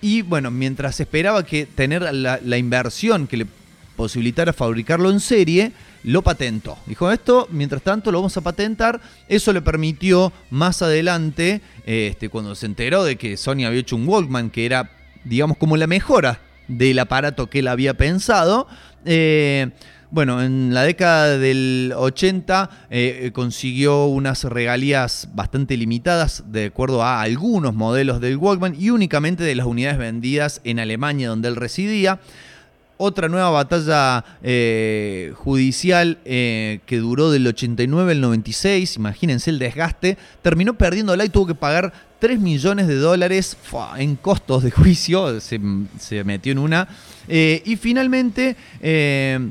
y 0.00 0.22
bueno, 0.22 0.50
mientras 0.50 1.00
esperaba 1.00 1.44
que 1.44 1.66
tener 1.66 2.02
la, 2.14 2.58
inversión 2.58 3.26
que 3.26 3.38
le 3.38 3.46
posibilitara 3.96 4.52
fabricarlo 4.52 5.10
en 5.10 5.20
serie, 5.20 5.72
lo 6.04 6.22
patentó. 6.22 6.78
Dijo 6.86 7.10
esto, 7.10 7.48
mientras 7.50 7.82
tanto 7.82 8.10
lo 8.10 8.18
vamos 8.18 8.36
a 8.36 8.40
patentar. 8.40 9.00
Eso 9.28 9.52
le 9.52 9.60
permitió 9.60 10.32
más 10.48 10.80
adelante, 10.80 11.60
este, 11.84 12.30
cuando 12.30 12.54
se 12.54 12.64
enteró 12.64 13.04
de 13.04 13.16
que 13.16 13.36
Sony 13.36 13.64
había 13.66 13.80
hecho 13.80 13.96
un 13.96 14.08
Walkman 14.08 14.48
que 14.48 14.64
era, 14.64 14.90
digamos, 15.24 15.58
como 15.58 15.76
la 15.76 15.86
mejora 15.86 16.40
del 16.70 16.98
aparato 16.98 17.48
que 17.48 17.60
él 17.60 17.68
había 17.68 17.94
pensado. 17.94 18.66
Eh, 19.04 19.70
bueno, 20.12 20.42
en 20.42 20.74
la 20.74 20.82
década 20.82 21.38
del 21.38 21.94
80 21.96 22.68
eh, 22.90 23.30
consiguió 23.32 24.06
unas 24.06 24.42
regalías 24.42 25.28
bastante 25.34 25.76
limitadas 25.76 26.42
de 26.48 26.66
acuerdo 26.66 27.04
a 27.04 27.20
algunos 27.22 27.74
modelos 27.74 28.20
del 28.20 28.36
Walkman 28.36 28.74
y 28.76 28.90
únicamente 28.90 29.44
de 29.44 29.54
las 29.54 29.66
unidades 29.66 29.98
vendidas 29.98 30.62
en 30.64 30.80
Alemania 30.80 31.28
donde 31.28 31.46
él 31.46 31.54
residía 31.54 32.18
otra 33.02 33.28
nueva 33.28 33.50
batalla 33.50 34.24
eh, 34.42 35.32
judicial 35.34 36.18
que 36.24 36.98
duró 36.98 37.30
del 37.30 37.46
89 37.46 38.12
al 38.12 38.20
96, 38.20 38.96
imagínense 38.96 39.50
el 39.50 39.58
desgaste, 39.58 40.18
terminó 40.42 40.74
perdiéndola 40.74 41.24
y 41.24 41.30
tuvo 41.30 41.46
que 41.46 41.54
pagar 41.54 41.92
3 42.20 42.38
millones 42.38 42.86
de 42.86 42.96
dólares 42.96 43.56
en 43.96 44.14
costos 44.14 44.62
de 44.62 44.70
juicio, 44.70 45.40
se, 45.40 45.58
metió 46.24 46.52
en 46.52 46.58
una. 46.58 46.86
Eh, 47.26 47.62
y 47.64 47.76
finalmente, 47.76 48.56
eh, 48.82 49.50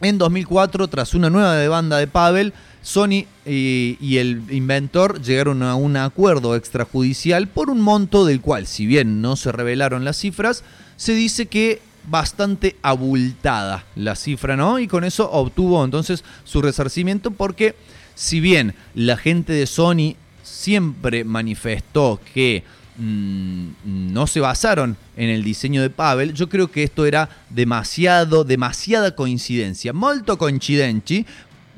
en 0.00 0.18
2004, 0.18 0.88
tras 0.88 1.14
una 1.14 1.28
nueva 1.28 1.56
demanda 1.56 1.98
de 1.98 2.06
Pavel, 2.06 2.52
Sony 2.82 3.24
y, 3.46 4.16
el 4.18 4.42
inventor 4.50 5.20
llegaron 5.20 5.62
a 5.62 5.74
un 5.74 5.96
acuerdo 5.96 6.54
extrajudicial 6.54 7.48
por 7.48 7.68
un 7.68 7.80
monto 7.80 8.24
del 8.24 8.40
cual, 8.40 8.66
si 8.66 8.86
bien 8.86 9.20
no 9.20 9.36
se 9.36 9.50
revelaron 9.50 10.04
las 10.04 10.18
cifras, 10.18 10.62
se 10.96 11.14
dice 11.14 11.46
que 11.46 11.80
bastante 12.08 12.76
abultada 12.82 13.84
la 13.96 14.16
cifra, 14.16 14.56
¿no? 14.56 14.78
Y 14.78 14.86
con 14.86 15.04
eso 15.04 15.30
obtuvo 15.30 15.84
entonces 15.84 16.24
su 16.44 16.62
resarcimiento 16.62 17.30
porque 17.30 17.74
si 18.14 18.40
bien 18.40 18.74
la 18.94 19.16
gente 19.16 19.52
de 19.52 19.66
Sony 19.66 20.16
siempre 20.42 21.24
manifestó 21.24 22.20
que 22.32 22.62
mm, 22.98 23.68
no 24.12 24.26
se 24.26 24.40
basaron 24.40 24.96
en 25.16 25.30
el 25.30 25.42
diseño 25.42 25.82
de 25.82 25.90
Pavel, 25.90 26.34
yo 26.34 26.48
creo 26.48 26.70
que 26.70 26.82
esto 26.82 27.06
era 27.06 27.28
demasiado, 27.50 28.44
demasiada 28.44 29.14
coincidencia, 29.14 29.92
molto 29.92 30.38
coincidenci, 30.38 31.26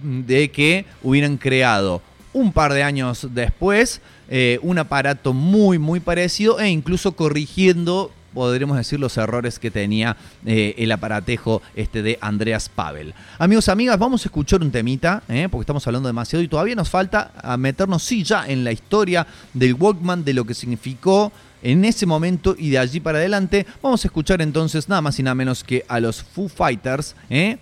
mm, 0.03 0.21
de 0.23 0.51
que 0.51 0.85
hubieran 1.03 1.37
creado 1.37 2.03
un 2.33 2.53
par 2.53 2.75
de 2.75 2.83
años 2.83 3.29
después 3.33 4.03
eh, 4.29 4.59
un 4.63 4.79
aparato 4.79 5.33
muy, 5.33 5.79
muy 5.79 6.01
parecido 6.01 6.59
e 6.59 6.69
incluso 6.69 7.13
corrigiendo 7.13 8.11
podremos 8.37 8.77
decir, 8.77 9.01
los 9.01 9.17
errores 9.17 9.59
que 9.59 9.71
tenía 9.71 10.15
eh, 10.45 10.75
el 10.77 10.93
aparatejo 10.93 11.63
este 11.75 12.03
de 12.03 12.19
Andreas 12.21 12.69
Pavel. 12.69 13.15
Amigos, 13.39 13.71
amigas, 13.71 13.99
vamos 13.99 14.25
a 14.25 14.29
escuchar 14.29 14.61
un 14.61 14.71
temita, 14.71 15.23
eh, 15.27 15.49
porque 15.51 15.63
estamos 15.63 15.87
hablando 15.87 16.07
demasiado 16.07 16.43
y 16.43 16.49
todavía 16.49 16.75
nos 16.75 16.91
falta 16.91 17.33
meternos, 17.59 18.03
sí, 18.03 18.23
ya 18.23 18.47
en 18.47 18.63
la 18.63 18.73
historia 18.73 19.27
del 19.55 19.73
Walkman, 19.73 20.23
de 20.23 20.35
lo 20.35 20.45
que 20.45 20.53
significó 20.53 21.33
en 21.63 21.85
ese 21.87 22.05
momento 22.05 22.55
y 22.59 22.71
de 22.71 22.79
allí 22.79 23.01
para 23.01 23.19
adelante. 23.19 23.67
Vamos 23.83 24.05
a 24.05 24.09
escuchar 24.09 24.43
entonces 24.43 24.89
nada 24.89 25.01
más 25.01 25.19
y 25.19 25.23
nada 25.23 25.35
menos 25.35 25.65
que 25.65 25.85
a 25.89 25.99
los 25.99 26.23
Foo 26.23 26.49
Fighters, 26.49 27.17
¿eh? 27.31 27.57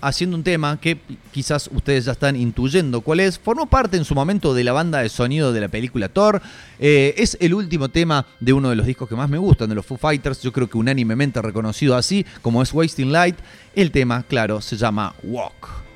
Haciendo 0.00 0.36
un 0.36 0.42
tema 0.42 0.80
que 0.80 0.98
quizás 1.32 1.68
ustedes 1.72 2.04
ya 2.04 2.12
están 2.12 2.36
intuyendo 2.36 3.00
cuál 3.00 3.20
es. 3.20 3.38
Formó 3.38 3.66
parte 3.66 3.96
en 3.96 4.04
su 4.04 4.14
momento 4.14 4.54
de 4.54 4.64
la 4.64 4.72
banda 4.72 5.00
de 5.00 5.08
sonido 5.08 5.52
de 5.52 5.60
la 5.60 5.68
película 5.68 6.08
Thor. 6.08 6.40
Eh, 6.78 7.14
es 7.16 7.36
el 7.40 7.54
último 7.54 7.88
tema 7.88 8.26
de 8.40 8.52
uno 8.52 8.70
de 8.70 8.76
los 8.76 8.86
discos 8.86 9.08
que 9.08 9.16
más 9.16 9.28
me 9.28 9.38
gustan, 9.38 9.68
de 9.68 9.74
los 9.74 9.86
Foo 9.86 9.98
Fighters. 9.98 10.42
Yo 10.42 10.52
creo 10.52 10.68
que 10.68 10.78
unánimemente 10.78 11.42
reconocido 11.42 11.96
así, 11.96 12.24
como 12.42 12.62
es 12.62 12.72
Wasting 12.72 13.12
Light. 13.12 13.36
El 13.74 13.90
tema, 13.90 14.22
claro, 14.22 14.60
se 14.60 14.76
llama 14.76 15.14
Walk. 15.22 15.87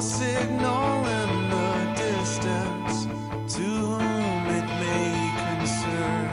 Signal 0.00 1.06
in 1.06 1.50
the 1.50 1.94
distance 1.94 3.04
to 3.54 3.62
whom 3.62 4.46
it 4.58 4.64
may 4.82 5.12
concern. 5.44 6.28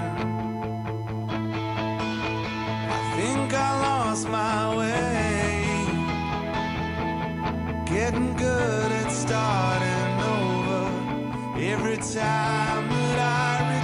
I 2.90 3.00
think 3.18 3.54
I 3.54 3.82
lost 3.82 4.30
my 4.30 4.76
way, 4.78 5.86
getting 7.86 8.34
good 8.38 8.92
at 8.92 9.12
starting 9.12 10.22
over 10.36 11.60
every 11.60 11.98
time 11.98 12.90
that 12.90 13.20
I 13.20 13.77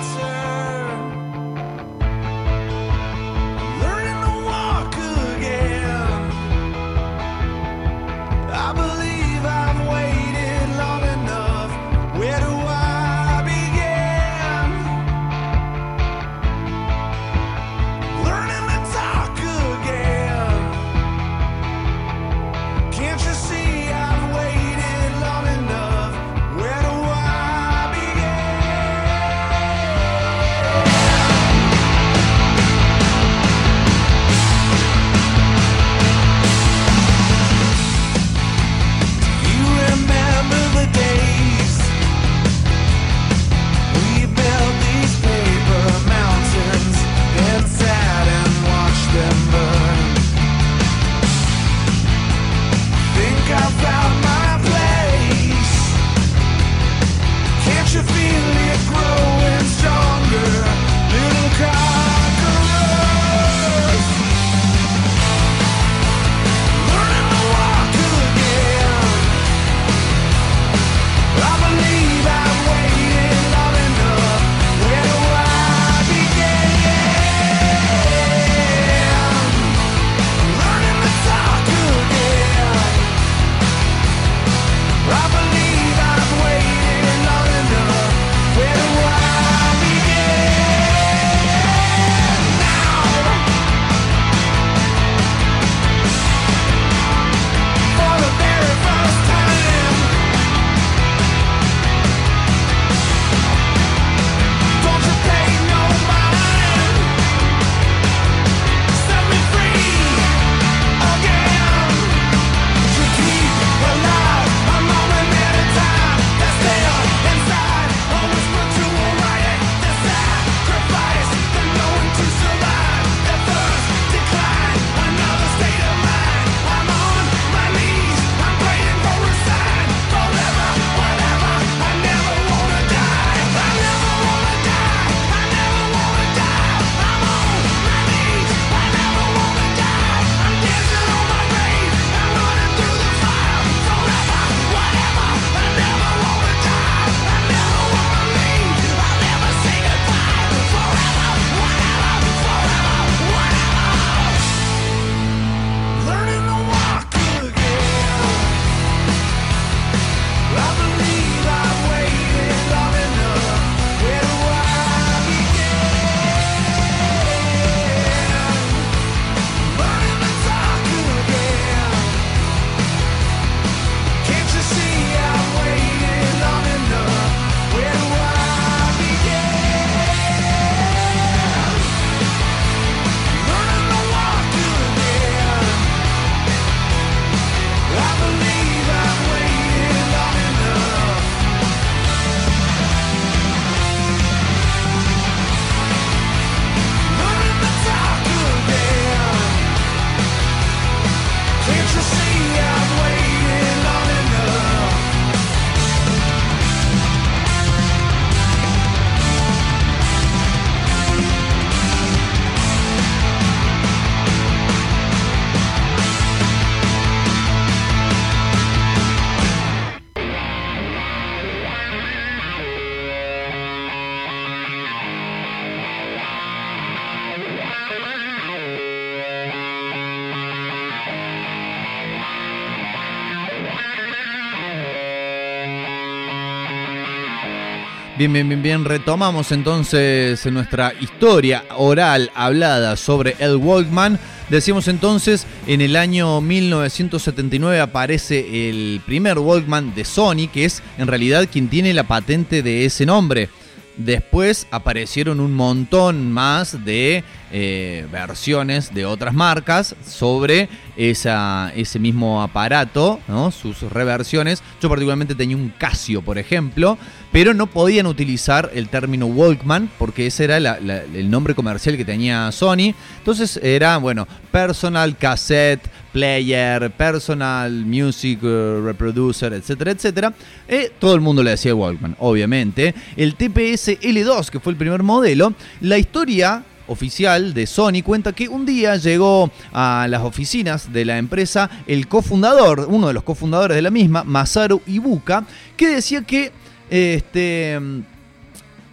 Bien, 238.23 238.31
bien, 238.31 238.47
bien, 238.47 238.63
bien. 238.63 238.85
Retomamos 238.85 239.51
entonces 239.51 240.45
nuestra 240.45 240.93
historia 241.01 241.65
oral 241.75 242.31
hablada 242.33 242.95
sobre 242.95 243.35
el 243.39 243.57
Walkman. 243.57 244.17
Decíamos 244.49 244.87
entonces, 244.87 245.45
en 245.67 245.81
el 245.81 245.97
año 245.97 246.39
1979 246.39 247.81
aparece 247.81 248.69
el 248.69 249.01
primer 249.05 249.39
Walkman 249.39 249.93
de 249.93 250.05
Sony, 250.05 250.47
que 250.53 250.63
es 250.63 250.81
en 250.97 251.07
realidad 251.07 251.49
quien 251.51 251.67
tiene 251.67 251.93
la 251.93 252.05
patente 252.05 252.63
de 252.63 252.85
ese 252.85 253.05
nombre. 253.05 253.49
Después 253.97 254.67
aparecieron 254.71 255.39
un 255.39 255.53
montón 255.53 256.31
más 256.31 256.83
de 256.83 257.23
eh, 257.51 258.07
versiones 258.11 258.91
de 258.91 259.05
otras 259.05 259.35
marcas 259.35 259.95
sobre 260.03 260.67
ese 260.97 261.99
mismo 261.99 262.41
aparato, 262.41 263.19
sus 263.51 263.81
reversiones. 263.81 264.63
Yo 264.81 264.89
particularmente 264.89 265.35
tenía 265.35 265.55
un 265.55 265.69
Casio, 265.77 266.23
por 266.23 266.39
ejemplo, 266.39 266.97
pero 267.31 267.53
no 267.53 267.67
podían 267.67 268.07
utilizar 268.07 268.71
el 268.73 268.89
término 268.89 269.27
Walkman 269.27 269.91
porque 269.99 270.25
ese 270.25 270.45
era 270.45 270.57
el 270.57 271.29
nombre 271.29 271.53
comercial 271.53 271.95
que 271.95 272.05
tenía 272.05 272.51
Sony. 272.51 272.95
Entonces 273.19 273.59
era, 273.61 273.97
bueno, 273.97 274.27
personal 274.51 275.15
cassette, 275.17 275.87
player, 276.13 276.91
personal 276.91 277.71
music 277.85 278.41
uh, 278.43 278.81
reproducer, 278.85 279.51
etcétera, 279.51 279.91
etcétera. 279.91 280.33
Eh, 280.67 280.91
todo 280.99 281.15
el 281.15 281.21
mundo 281.21 281.43
le 281.43 281.49
decía 281.49 281.75
Walkman, 281.75 282.15
obviamente. 282.19 282.93
El 283.17 283.35
TPS 283.35 283.99
L2, 283.99 284.49
que 284.49 284.59
fue 284.59 284.71
el 284.71 284.77
primer 284.77 285.03
modelo, 285.03 285.53
la 285.81 285.97
historia 285.97 286.63
oficial 286.87 287.53
de 287.53 287.65
Sony 287.65 288.03
cuenta 288.03 288.33
que 288.33 288.47
un 288.47 288.65
día 288.65 288.95
llegó 288.97 289.49
a 289.71 290.05
las 290.09 290.21
oficinas 290.21 290.91
de 290.93 291.05
la 291.05 291.17
empresa 291.17 291.69
el 291.87 292.07
cofundador, 292.07 292.87
uno 292.89 293.07
de 293.07 293.13
los 293.13 293.23
cofundadores 293.23 293.75
de 293.75 293.81
la 293.81 293.89
misma, 293.89 294.23
Masaru 294.23 294.81
Ibuka, 294.85 295.45
que 295.75 295.87
decía 295.87 296.21
que 296.23 296.51
este, 296.89 297.79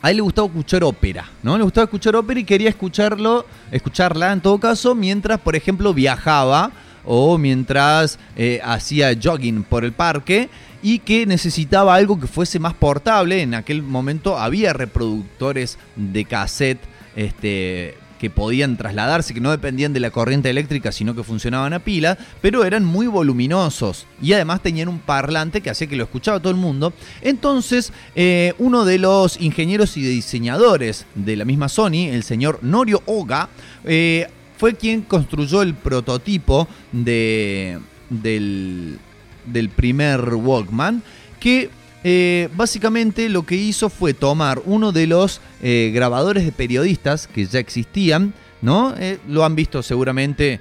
a 0.02 0.10
él 0.10 0.16
le 0.16 0.22
gustaba 0.22 0.46
escuchar 0.48 0.84
ópera, 0.84 1.28
¿no? 1.42 1.58
Le 1.58 1.64
gustaba 1.64 1.84
escuchar 1.84 2.16
ópera 2.16 2.40
y 2.40 2.44
quería 2.44 2.70
escucharlo, 2.70 3.44
escucharla 3.70 4.32
en 4.32 4.40
todo 4.40 4.58
caso, 4.58 4.94
mientras, 4.94 5.40
por 5.40 5.56
ejemplo, 5.56 5.92
viajaba 5.92 6.70
o 7.04 7.38
mientras 7.38 8.18
eh, 8.36 8.60
hacía 8.64 9.16
jogging 9.20 9.62
por 9.64 9.84
el 9.84 9.92
parque 9.92 10.48
y 10.82 11.00
que 11.00 11.26
necesitaba 11.26 11.94
algo 11.94 12.18
que 12.18 12.26
fuese 12.26 12.58
más 12.58 12.74
portable. 12.74 13.42
En 13.42 13.54
aquel 13.54 13.82
momento 13.82 14.38
había 14.38 14.72
reproductores 14.72 15.78
de 15.96 16.24
cassette 16.24 16.80
este, 17.16 17.94
que 18.20 18.28
podían 18.28 18.76
trasladarse, 18.76 19.32
que 19.32 19.40
no 19.40 19.50
dependían 19.50 19.94
de 19.94 20.00
la 20.00 20.10
corriente 20.10 20.50
eléctrica, 20.50 20.92
sino 20.92 21.14
que 21.14 21.22
funcionaban 21.22 21.72
a 21.72 21.78
pila, 21.78 22.18
pero 22.42 22.64
eran 22.64 22.84
muy 22.84 23.06
voluminosos 23.06 24.06
y 24.20 24.34
además 24.34 24.62
tenían 24.62 24.88
un 24.88 24.98
parlante 24.98 25.62
que 25.62 25.70
hacía 25.70 25.86
que 25.86 25.96
lo 25.96 26.04
escuchaba 26.04 26.38
todo 26.38 26.50
el 26.50 26.58
mundo. 26.58 26.92
Entonces, 27.22 27.94
eh, 28.14 28.52
uno 28.58 28.84
de 28.84 28.98
los 28.98 29.40
ingenieros 29.40 29.96
y 29.96 30.02
diseñadores 30.02 31.06
de 31.14 31.34
la 31.36 31.46
misma 31.46 31.70
Sony, 31.70 32.08
el 32.10 32.22
señor 32.22 32.58
Norio 32.62 33.02
Oga, 33.06 33.48
eh, 33.84 34.28
fue 34.60 34.74
quien 34.74 35.00
construyó 35.00 35.62
el 35.62 35.72
prototipo 35.72 36.68
de, 36.92 37.78
del, 38.10 38.98
del 39.46 39.70
primer 39.70 40.34
Walkman, 40.34 41.02
que 41.40 41.70
eh, 42.04 42.50
básicamente 42.54 43.30
lo 43.30 43.46
que 43.46 43.56
hizo 43.56 43.88
fue 43.88 44.12
tomar 44.12 44.60
uno 44.66 44.92
de 44.92 45.06
los 45.06 45.40
eh, 45.62 45.90
grabadores 45.94 46.44
de 46.44 46.52
periodistas 46.52 47.26
que 47.26 47.46
ya 47.46 47.58
existían, 47.58 48.34
¿no? 48.60 48.94
Eh, 48.98 49.18
lo 49.26 49.46
han 49.46 49.54
visto 49.54 49.82
seguramente, 49.82 50.60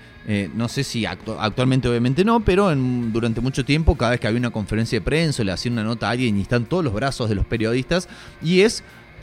no 0.54 0.70
sé 0.70 0.86
si 0.86 1.06
actualmente 1.06 1.90
obviamente 1.90 2.24
no, 2.24 2.40
pero 2.40 2.74
durante 2.76 3.42
mucho 3.42 3.66
tiempo 3.66 3.96
cada 3.96 4.12
vez 4.12 4.22
que 4.22 4.28
había 4.28 4.40
una 4.40 4.52
conferencia 4.52 5.00
de 5.00 5.04
prensa 5.04 5.44
le 5.44 5.52
hacían 5.52 5.74
una 5.74 5.84
nota 5.84 6.08
a 6.08 6.12
alguien 6.12 6.38
y 6.38 6.42
están 6.42 6.66
todos 6.66 6.86
los 6.86 6.94
brazos 6.94 7.28
de 7.28 7.36
los 7.36 7.46
periodistas 7.46 8.08
y 8.42 8.62
es... 8.62 8.82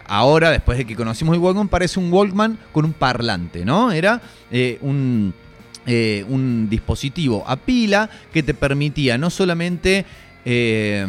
Ahora, 0.09 0.51
después 0.51 0.79
de 0.79 0.85
que 0.85 0.97
conocimos 0.97 1.35
el 1.35 1.41
Walkman, 1.41 1.69
parece 1.69 1.99
un 1.99 2.13
Walkman 2.13 2.59
con 2.73 2.85
un 2.85 2.93
parlante, 2.93 3.65
¿no? 3.65 3.91
Era 3.93 4.21
un, 4.81 5.35
un 6.29 6.67
dispositivo 6.69 7.45
a 7.47 7.57
pila 7.57 8.09
que 8.33 8.43
te 8.43 8.55
permitía 8.55 9.19
no 9.19 9.31
solamente 9.31 10.05
eh, 10.49 11.05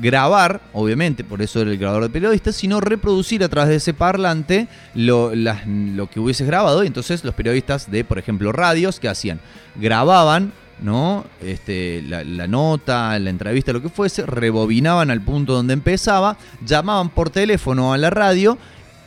grabar, 0.00 0.62
obviamente, 0.72 1.22
por 1.22 1.42
eso 1.42 1.60
era 1.60 1.70
el 1.70 1.76
grabador 1.76 2.04
de 2.04 2.08
periodistas, 2.08 2.56
sino 2.56 2.80
reproducir 2.80 3.44
a 3.44 3.50
través 3.50 3.68
de 3.68 3.76
ese 3.76 3.92
parlante 3.92 4.66
lo, 4.94 5.34
lo 5.34 6.08
que 6.08 6.18
hubieses 6.18 6.46
grabado. 6.46 6.82
Y 6.82 6.86
entonces 6.86 7.22
los 7.22 7.34
periodistas 7.34 7.90
de, 7.90 8.02
por 8.02 8.18
ejemplo, 8.18 8.50
radios, 8.50 8.98
¿qué 8.98 9.08
hacían? 9.08 9.40
Grababan 9.76 10.52
¿no? 10.80 11.24
Este, 11.42 12.02
la, 12.02 12.46
nota, 12.46 13.18
la 13.18 13.30
entrevista, 13.30 13.72
lo 13.72 13.82
que 13.82 13.88
fuese, 13.88 14.26
rebobinaban 14.26 15.10
al 15.10 15.20
punto 15.20 15.52
donde 15.52 15.74
empezaba, 15.74 16.36
llamaban 16.64 17.10
por 17.10 17.30
teléfono 17.30 17.92
a 17.92 17.98
la 17.98 18.10
radio 18.10 18.58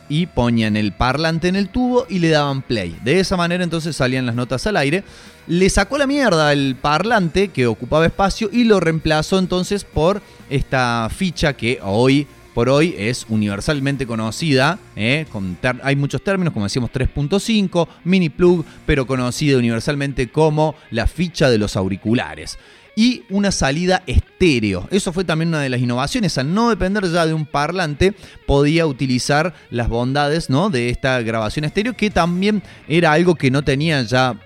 y 0.08 0.26
ponían 0.26 0.76
el 0.76 0.92
parlante 0.92 1.48
en 1.48 1.56
el 1.56 1.68
tubo 1.68 2.06
y 2.08 2.18
le 2.18 2.28
daban 2.28 2.62
play. 2.62 2.98
De 3.02 3.20
esa 3.20 3.36
manera 3.36 3.64
entonces 3.64 3.96
salían 3.96 4.26
las 4.26 4.34
notas 4.34 4.66
al 4.66 4.76
aire 4.76 5.04
le 5.46 5.68
sacó 5.70 5.98
la 5.98 6.06
mierda 6.06 6.52
el 6.52 6.76
parlante 6.80 7.48
que 7.48 7.66
ocupaba 7.66 8.06
espacio 8.06 8.48
y 8.52 8.64
lo 8.64 8.80
reemplazó 8.80 9.38
entonces 9.38 9.84
por 9.84 10.22
esta 10.50 11.08
ficha 11.14 11.54
que 11.54 11.80
hoy 11.82 12.26
por 12.54 12.68
hoy 12.68 12.94
es 12.98 13.26
universalmente 13.28 14.06
conocida, 14.06 14.78
¿eh? 14.96 15.26
hay 15.82 15.96
muchos 15.96 16.22
términos, 16.22 16.52
como 16.52 16.66
decíamos 16.66 16.90
3.5, 16.90 17.88
mini 18.04 18.28
plug, 18.28 18.64
pero 18.86 19.06
conocida 19.06 19.58
universalmente 19.58 20.28
como 20.28 20.74
la 20.90 21.06
ficha 21.06 21.50
de 21.50 21.58
los 21.58 21.76
auriculares. 21.76 22.58
Y 22.94 23.22
una 23.30 23.52
salida 23.52 24.02
estéreo. 24.06 24.86
Eso 24.90 25.14
fue 25.14 25.24
también 25.24 25.48
una 25.48 25.60
de 25.60 25.70
las 25.70 25.80
innovaciones. 25.80 26.36
Al 26.36 26.52
no 26.52 26.68
depender 26.68 27.10
ya 27.10 27.24
de 27.24 27.32
un 27.32 27.46
parlante, 27.46 28.12
podía 28.46 28.86
utilizar 28.86 29.54
las 29.70 29.88
bondades 29.88 30.50
¿no? 30.50 30.68
de 30.68 30.90
esta 30.90 31.22
grabación 31.22 31.64
estéreo, 31.64 31.94
que 31.94 32.10
también 32.10 32.62
era 32.86 33.12
algo 33.12 33.34
que 33.34 33.50
no 33.50 33.62
tenía 33.62 34.02
ya 34.02 34.38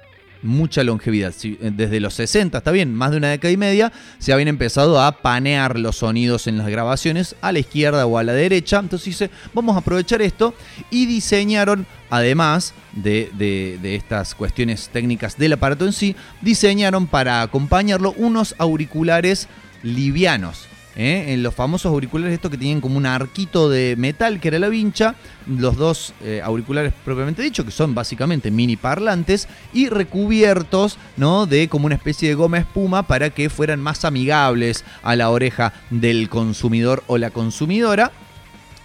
mucha 0.42 0.83
longevidad. 0.85 1.35
Eh, 1.42 1.57
desde 1.75 2.01
los 2.01 2.14
60, 2.14 2.59
está 2.59 2.70
bien, 2.70 2.94
más 2.94 3.11
de 3.11 3.16
una 3.18 3.29
década 3.29 3.53
y 3.53 3.57
media, 3.57 3.92
se 4.18 4.33
habían 4.33 4.49
empezado 4.49 5.01
a 5.01 5.12
panear 5.22 5.79
los 5.79 5.96
sonidos 5.96 6.46
en 6.46 6.59
las 6.59 6.68
grabaciones 6.68 7.37
a 7.40 7.53
la 7.53 7.59
izquierda 7.59 8.07
o 8.07 8.18
a 8.18 8.22
la 8.22 8.33
derecha. 8.33 8.79
Entonces 8.79 9.07
dice, 9.07 9.31
vamos 9.55 9.77
a 9.77 9.81
aprovechar 9.81 10.22
esto 10.22 10.55
y 10.90 11.07
diseñaron, 11.07 11.87
además 12.11 12.75
de, 12.92 13.31
de 13.37 13.94
estas 13.94 14.35
cuestiones 14.35 14.88
técnicas 14.92 15.37
del 15.37 15.55
aparato 15.55 15.87
en 15.87 15.92
sí, 15.92 16.16
diseñaron 16.40 17.07
para 17.07 17.42
acompañarlo 17.42 18.12
unos 18.16 18.55
auriculares 18.59 19.49
livianos 19.83 20.68
¿eh? 20.96 21.26
en 21.28 21.42
los 21.42 21.54
famosos 21.54 21.90
auriculares 21.90 22.35
estos 22.35 22.50
que 22.50 22.59
tenían 22.59 22.80
como 22.80 22.96
un 22.96 23.06
arquito 23.06 23.68
de 23.68 23.94
metal 23.96 24.40
que 24.40 24.48
era 24.48 24.59
la 24.59 24.68
vincha, 24.68 25.14
los 25.46 25.76
dos 25.76 26.14
eh, 26.22 26.40
auriculares 26.42 26.92
propiamente 27.04 27.42
dicho, 27.42 27.64
que 27.64 27.70
son 27.70 27.94
básicamente 27.94 28.50
mini 28.50 28.76
parlantes, 28.76 29.48
y 29.72 29.88
recubiertos 29.88 30.98
¿no? 31.16 31.46
de 31.46 31.68
como 31.68 31.87
una 31.87 31.94
especie 31.94 32.28
de 32.28 32.35
goma 32.35 32.59
espuma 32.59 33.04
para 33.04 33.30
que 33.30 33.50
fueran 33.50 33.80
más 33.80 34.04
amigables 34.04 34.85
a 35.02 35.14
la 35.16 35.30
oreja 35.30 35.72
del 35.90 36.28
consumidor 36.28 37.04
o 37.06 37.18
la 37.18 37.30
consumidora. 37.30 38.12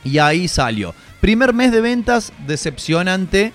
Y 0.03 0.17
ahí 0.17 0.47
salió. 0.47 0.95
Primer 1.19 1.53
mes 1.53 1.71
de 1.71 1.81
ventas 1.81 2.33
decepcionante 2.47 3.53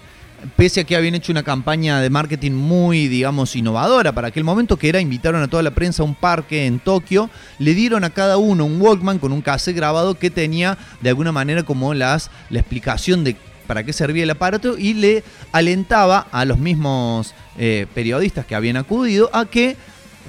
pese 0.57 0.81
a 0.81 0.85
que 0.85 0.97
habían 0.97 1.15
hecho 1.15 1.33
una 1.33 1.43
campaña 1.43 2.01
de 2.01 2.11
marketing 2.11 2.53
muy, 2.53 3.09
digamos, 3.09 3.57
innovadora 3.57 4.13
para 4.13 4.29
aquel 4.29 4.45
momento, 4.45 4.77
que 4.77 4.89
era 4.89 5.01
invitaron 5.01 5.43
a 5.43 5.49
toda 5.49 5.63
la 5.63 5.73
prensa 5.73 6.03
a 6.03 6.07
un 6.07 6.15
parque 6.15 6.67
en 6.67 6.79
Tokio, 6.79 7.31
le 7.59 7.75
dieron 7.75 8.05
a 8.05 8.11
cada 8.11 8.37
uno 8.37 8.65
un 8.65 8.81
Walkman 8.81 9.19
con 9.19 9.33
un 9.33 9.43
cassette 9.43 9.77
grabado 9.77 10.15
que 10.15 10.31
tenía 10.31 10.79
de 11.01 11.11
alguna 11.11 11.33
manera 11.33 11.63
como 11.63 11.95
las, 11.95 12.31
la 12.51 12.61
explicación 12.61 13.25
de 13.25 13.37
para 13.67 13.83
qué 13.83 13.93
servía 13.93 14.23
el 14.23 14.31
aparato 14.31 14.79
y 14.79 14.95
le 14.95 15.25
alentaba 15.51 16.29
a 16.31 16.45
los 16.45 16.59
mismos 16.59 17.35
eh, 17.59 17.87
periodistas 17.95 18.47
que 18.47 18.55
habían 18.55 18.77
acudido 18.77 19.29
a 19.33 19.47
que 19.47 19.77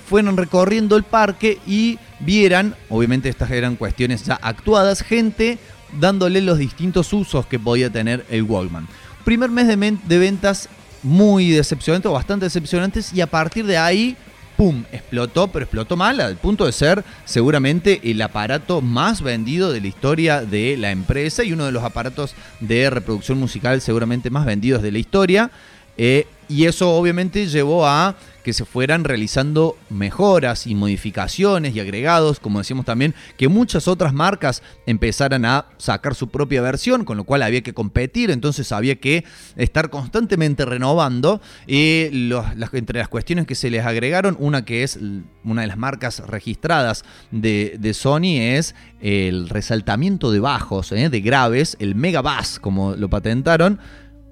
fueran 0.09 0.37
recorriendo 0.37 0.95
el 0.95 1.03
parque 1.03 1.59
y 1.67 1.99
vieran, 2.19 2.75
obviamente 2.89 3.29
estas 3.29 3.51
eran 3.51 3.75
cuestiones 3.75 4.23
ya 4.25 4.39
actuadas, 4.41 5.03
gente 5.03 5.59
dándole 5.99 6.41
los 6.41 6.57
distintos 6.57 7.13
usos 7.13 7.45
que 7.45 7.59
podía 7.59 7.91
tener 7.91 8.25
el 8.29 8.41
Walkman 8.41 8.87
primer 9.27 9.51
mes 9.51 9.67
de, 9.67 10.17
ventas 10.19 10.69
muy 11.03 11.49
decepcionante 11.49 12.07
o 12.07 12.13
bastante 12.13 12.45
decepcionantes 12.45 13.11
y 13.11 13.19
a 13.19 13.27
partir 13.27 13.65
de 13.65 13.77
ahí 13.77 14.15
¡pum! 14.55 14.85
explotó, 14.89 15.49
pero 15.49 15.63
explotó 15.65 15.97
mal 15.97 16.21
al 16.21 16.37
punto 16.37 16.65
de 16.65 16.71
ser 16.71 17.03
seguramente 17.25 17.99
el 18.09 18.21
aparato 18.21 18.79
más 18.79 19.21
vendido 19.21 19.73
de 19.73 19.81
la 19.81 19.87
historia 19.87 20.45
de 20.45 20.77
la 20.77 20.91
empresa 20.91 21.43
y 21.43 21.51
uno 21.51 21.65
de 21.65 21.73
los 21.73 21.83
aparatos 21.83 22.35
de 22.61 22.89
reproducción 22.89 23.37
musical 23.37 23.81
seguramente 23.81 24.29
más 24.29 24.45
vendidos 24.45 24.81
de 24.81 24.93
la 24.93 24.99
historia. 24.99 25.51
Eh, 25.97 26.25
y 26.49 26.65
eso 26.65 26.91
obviamente 26.95 27.47
llevó 27.47 27.85
a 27.87 28.15
que 28.47 28.53
se 28.53 28.63
fueran 28.63 29.03
realizando 29.03 29.77
mejoras 29.89 30.67
y 30.67 30.73
modificaciones 30.73 31.75
y 31.75 31.81
agregados, 31.81 32.39
como 32.39 32.59
decíamos 32.59 32.85
también, 32.85 33.13
que 33.35 33.49
muchas 33.49 33.89
otras 33.89 34.13
marcas 34.13 34.63
empezaran 34.85 35.43
a 35.43 35.65
sacar 35.75 36.15
su 36.15 36.29
propia 36.29 36.61
versión, 36.61 37.03
con 37.03 37.17
lo 37.17 37.25
cual 37.25 37.43
había 37.43 37.61
que 37.61 37.73
competir, 37.73 38.31
entonces 38.31 38.71
había 38.71 38.95
que 38.95 39.25
estar 39.57 39.89
constantemente 39.89 40.63
renovando. 40.63 41.41
Y 41.67 42.31
entre 42.71 42.99
las 42.99 43.09
cuestiones 43.09 43.47
que 43.47 43.55
se 43.55 43.69
les 43.69 43.85
agregaron, 43.85 44.37
una 44.39 44.63
que 44.63 44.83
es 44.83 44.97
una 45.43 45.63
de 45.63 45.67
las 45.67 45.77
marcas 45.77 46.19
registradas 46.25 47.03
de, 47.31 47.91
Sony 47.93 48.39
es 48.39 48.75
el 49.01 49.49
resaltamiento 49.49 50.31
de 50.31 50.39
bajos, 50.39 50.93
¿eh? 50.93 51.09
de 51.09 51.19
graves, 51.19 51.75
el 51.81 51.95
Mega 51.95 52.21
Bass, 52.21 52.59
como 52.59 52.95
lo 52.95 53.09
patentaron 53.09 53.81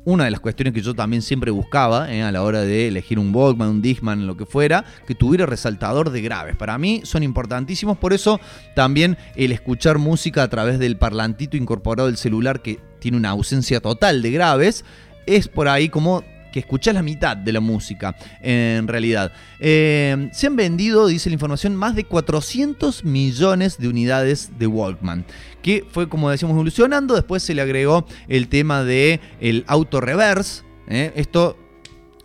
una 0.05 0.25
de 0.25 0.31
las 0.31 0.39
cuestiones 0.39 0.73
que 0.73 0.81
yo 0.81 0.93
también 0.93 1.21
siempre 1.21 1.51
buscaba 1.51 2.13
eh, 2.13 2.23
a 2.23 2.31
la 2.31 2.43
hora 2.43 2.61
de 2.61 2.87
elegir 2.87 3.19
un 3.19 3.35
Walkman, 3.35 3.67
un 3.67 3.81
Discman, 3.81 4.27
lo 4.27 4.37
que 4.37 4.45
fuera, 4.45 4.85
que 5.07 5.15
tuviera 5.15 5.45
resaltador 5.45 6.11
de 6.11 6.21
graves. 6.21 6.55
Para 6.55 6.77
mí 6.77 7.01
son 7.03 7.23
importantísimos, 7.23 7.97
por 7.97 8.13
eso 8.13 8.39
también 8.75 9.17
el 9.35 9.51
escuchar 9.51 9.97
música 9.97 10.43
a 10.43 10.47
través 10.47 10.79
del 10.79 10.97
parlantito 10.97 11.57
incorporado 11.57 12.07
del 12.07 12.17
celular 12.17 12.61
que 12.61 12.79
tiene 12.99 13.17
una 13.17 13.31
ausencia 13.31 13.81
total 13.81 14.21
de 14.21 14.31
graves, 14.31 14.85
es 15.25 15.47
por 15.47 15.67
ahí 15.67 15.89
como 15.89 16.23
que 16.55 16.61
escuchás 16.61 16.93
la 16.93 17.01
mitad 17.01 17.35
de 17.35 17.51
la 17.51 17.59
música, 17.59 18.15
en 18.41 18.87
realidad. 18.87 19.33
Eh, 19.59 20.29
se 20.31 20.47
han 20.47 20.55
vendido, 20.55 21.05
dice 21.07 21.29
la 21.29 21.33
información, 21.33 21.75
más 21.75 21.95
de 21.95 22.05
400 22.05 23.03
millones 23.03 23.77
de 23.77 23.89
unidades 23.89 24.57
de 24.57 24.65
Walkman, 24.65 25.25
que 25.61 25.85
fue, 25.91 26.07
como 26.07 26.29
decíamos, 26.29 26.55
evolucionando. 26.55 27.13
Después 27.13 27.43
se 27.43 27.55
le 27.55 27.61
agregó 27.61 28.05
el 28.29 28.47
tema 28.47 28.85
de 28.85 29.19
el 29.41 29.65
auto 29.67 29.99
reverse. 29.99 30.63
¿eh? 30.87 31.11
Esto 31.17 31.57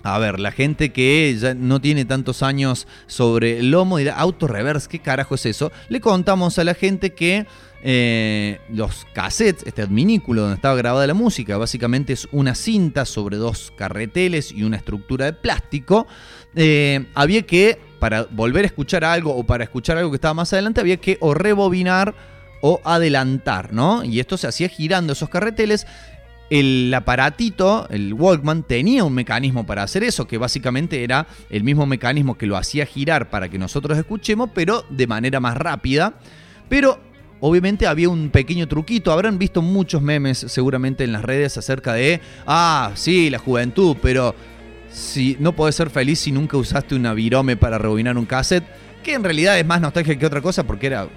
a 0.05 0.17
ver, 0.21 0.39
la 0.39 0.53
gente 0.53 0.93
que 0.93 1.37
ya 1.37 1.55
no 1.55 1.81
tiene 1.81 2.05
tantos 2.05 2.45
años 2.45 2.87
sobre 3.09 3.59
el 3.59 3.73
lomo 3.73 3.99
dirá, 3.99 4.15
auto 4.15 4.47
reverse, 4.47 4.89
¿qué 4.89 5.01
carajo 5.01 5.35
es 5.35 5.45
eso? 5.45 5.73
Le 5.89 6.01
contamos 6.01 6.57
a 6.61 6.63
la 6.65 6.75
gente 6.75 7.15
que 7.15 7.49
eh, 7.83 8.61
los 8.69 9.07
cassettes, 9.15 9.67
este 9.67 9.81
adminículo 9.81 10.43
donde 10.43 10.57
estaba 10.57 10.75
grabada 10.77 11.07
la 11.07 11.15
música, 11.15 11.57
básicamente 11.57 12.13
es 12.13 12.29
una 12.31 12.55
cinta 12.55 13.07
sobre 13.07 13.39
dos 13.39 13.73
carreteles 13.75 14.53
y 14.53 14.65
una 14.65 14.77
estructura 14.77 15.27
de 15.27 15.33
plástico. 15.33 16.07
Eh, 16.55 17.07
había 17.15 17.43
que, 17.43 17.79
para 17.99 18.25
volver 18.25 18.65
a 18.65 18.67
escuchar 18.67 19.05
algo 19.05 19.35
o 19.35 19.45
para 19.45 19.65
escuchar 19.65 19.97
algo 19.97 20.11
que 20.11 20.17
estaba 20.17 20.35
más 20.35 20.53
adelante, 20.53 20.81
había 20.81 20.99
que 20.99 21.17
o 21.21 21.33
rebobinar 21.33 22.15
o 22.61 22.81
adelantar, 22.85 23.73
¿no? 23.73 24.05
Y 24.05 24.21
esto 24.21 24.37
se 24.37 24.47
hacía 24.47 24.69
girando 24.69 25.15
esos 25.15 25.31
carreteles. 25.31 25.87
El 26.51 26.93
aparatito, 26.93 27.87
el 27.91 28.13
Walkman, 28.13 28.65
tenía 28.65 29.05
un 29.05 29.15
mecanismo 29.15 29.65
para 29.65 29.85
hacer 29.85 30.03
eso, 30.03 30.27
que 30.27 30.37
básicamente 30.37 31.05
era 31.05 31.27
el 31.49 31.63
mismo 31.63 31.87
mecanismo 31.87 32.37
que 32.37 32.47
lo 32.47 32.57
hacía 32.57 32.85
girar 32.85 33.31
para 33.31 33.49
que 33.49 33.59
nosotros 33.59 33.97
escuchemos, 33.97 34.51
pero 34.53 34.85
de 34.91 35.07
manera 35.07 35.41
más 35.41 35.57
rápida. 35.57 36.15
Pero 36.69 37.01
obviamente 37.41 37.87
había 37.87 38.09
un 38.09 38.31
pequeño 38.31 38.69
truquito. 38.69 39.13
Habrán 39.13 39.39
visto 39.39 39.63
muchos 39.63 40.03
memes 40.03 40.39
seguramente 40.39 41.05
en 41.05 41.13
las 41.13 41.23
redes 41.23 41.57
acerca 41.59 41.95
de, 41.95 42.21
ah, 42.47 42.93
sí, 42.95 43.31
la 43.31 43.39
juventud, 43.39 43.97
pero 44.01 44.35
si 44.91 45.37
no 45.41 45.55
podés 45.55 45.77
ser 45.77 45.91
feliz 45.91 46.19
si 46.21 46.33
nunca 46.33 46.57
usaste 46.57 46.95
una 46.95 47.15
virome 47.15 47.57
para 47.57 47.79
rebobinar 47.79 48.19
un 48.19 48.27
cassette, 48.27 48.65
que 49.03 49.15
en 49.15 49.25
realidad 49.25 49.59
es 49.59 49.67
más 49.67 49.81
nostalgia 49.81 50.19
que 50.19 50.27
otra 50.27 50.43
cosa 50.43 50.65
porque 50.65 50.89
era 50.89 51.09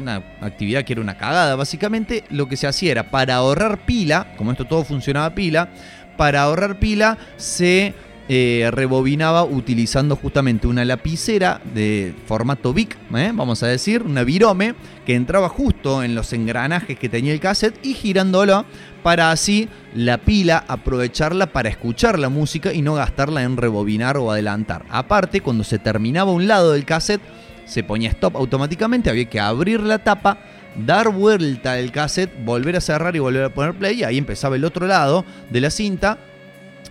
una 0.00 0.16
actividad 0.40 0.84
que 0.84 0.92
era 0.94 1.02
una 1.02 1.16
cagada. 1.16 1.56
Básicamente 1.56 2.24
lo 2.30 2.48
que 2.48 2.56
se 2.56 2.66
hacía 2.66 2.92
era 2.92 3.10
para 3.10 3.36
ahorrar 3.36 3.84
pila, 3.84 4.34
como 4.36 4.52
esto 4.52 4.66
todo 4.66 4.84
funcionaba 4.84 5.34
pila, 5.34 5.70
para 6.16 6.42
ahorrar 6.42 6.78
pila 6.78 7.18
se 7.36 7.94
eh, 8.28 8.68
rebobinaba 8.72 9.44
utilizando 9.44 10.14
justamente 10.14 10.66
una 10.68 10.84
lapicera 10.84 11.60
de 11.74 12.14
formato 12.26 12.72
Bic, 12.72 12.96
¿eh? 13.16 13.32
vamos 13.34 13.62
a 13.62 13.66
decir, 13.66 14.02
una 14.02 14.22
virome, 14.22 14.74
que 15.04 15.14
entraba 15.14 15.48
justo 15.48 16.02
en 16.02 16.14
los 16.14 16.32
engranajes 16.32 16.98
que 16.98 17.08
tenía 17.08 17.32
el 17.32 17.40
cassette 17.40 17.84
y 17.84 17.94
girándolo 17.94 18.64
para 19.02 19.32
así 19.32 19.68
la 19.94 20.18
pila 20.18 20.64
aprovecharla 20.68 21.48
para 21.48 21.68
escuchar 21.68 22.18
la 22.18 22.28
música 22.28 22.72
y 22.72 22.80
no 22.80 22.94
gastarla 22.94 23.42
en 23.42 23.56
rebobinar 23.56 24.16
o 24.16 24.30
adelantar. 24.30 24.84
Aparte, 24.88 25.40
cuando 25.40 25.64
se 25.64 25.80
terminaba 25.80 26.30
un 26.30 26.46
lado 26.46 26.72
del 26.72 26.84
cassette, 26.84 27.22
se 27.64 27.82
ponía 27.82 28.10
stop 28.10 28.36
automáticamente, 28.36 29.10
había 29.10 29.24
que 29.24 29.40
abrir 29.40 29.80
la 29.80 29.98
tapa, 29.98 30.38
dar 30.76 31.08
vuelta 31.08 31.78
el 31.78 31.90
cassette, 31.90 32.32
volver 32.44 32.76
a 32.76 32.80
cerrar 32.80 33.16
y 33.16 33.18
volver 33.18 33.44
a 33.44 33.54
poner 33.54 33.74
play, 33.74 34.00
y 34.00 34.04
ahí 34.04 34.18
empezaba 34.18 34.56
el 34.56 34.64
otro 34.64 34.86
lado 34.86 35.24
de 35.50 35.60
la 35.60 35.70
cinta. 35.70 36.18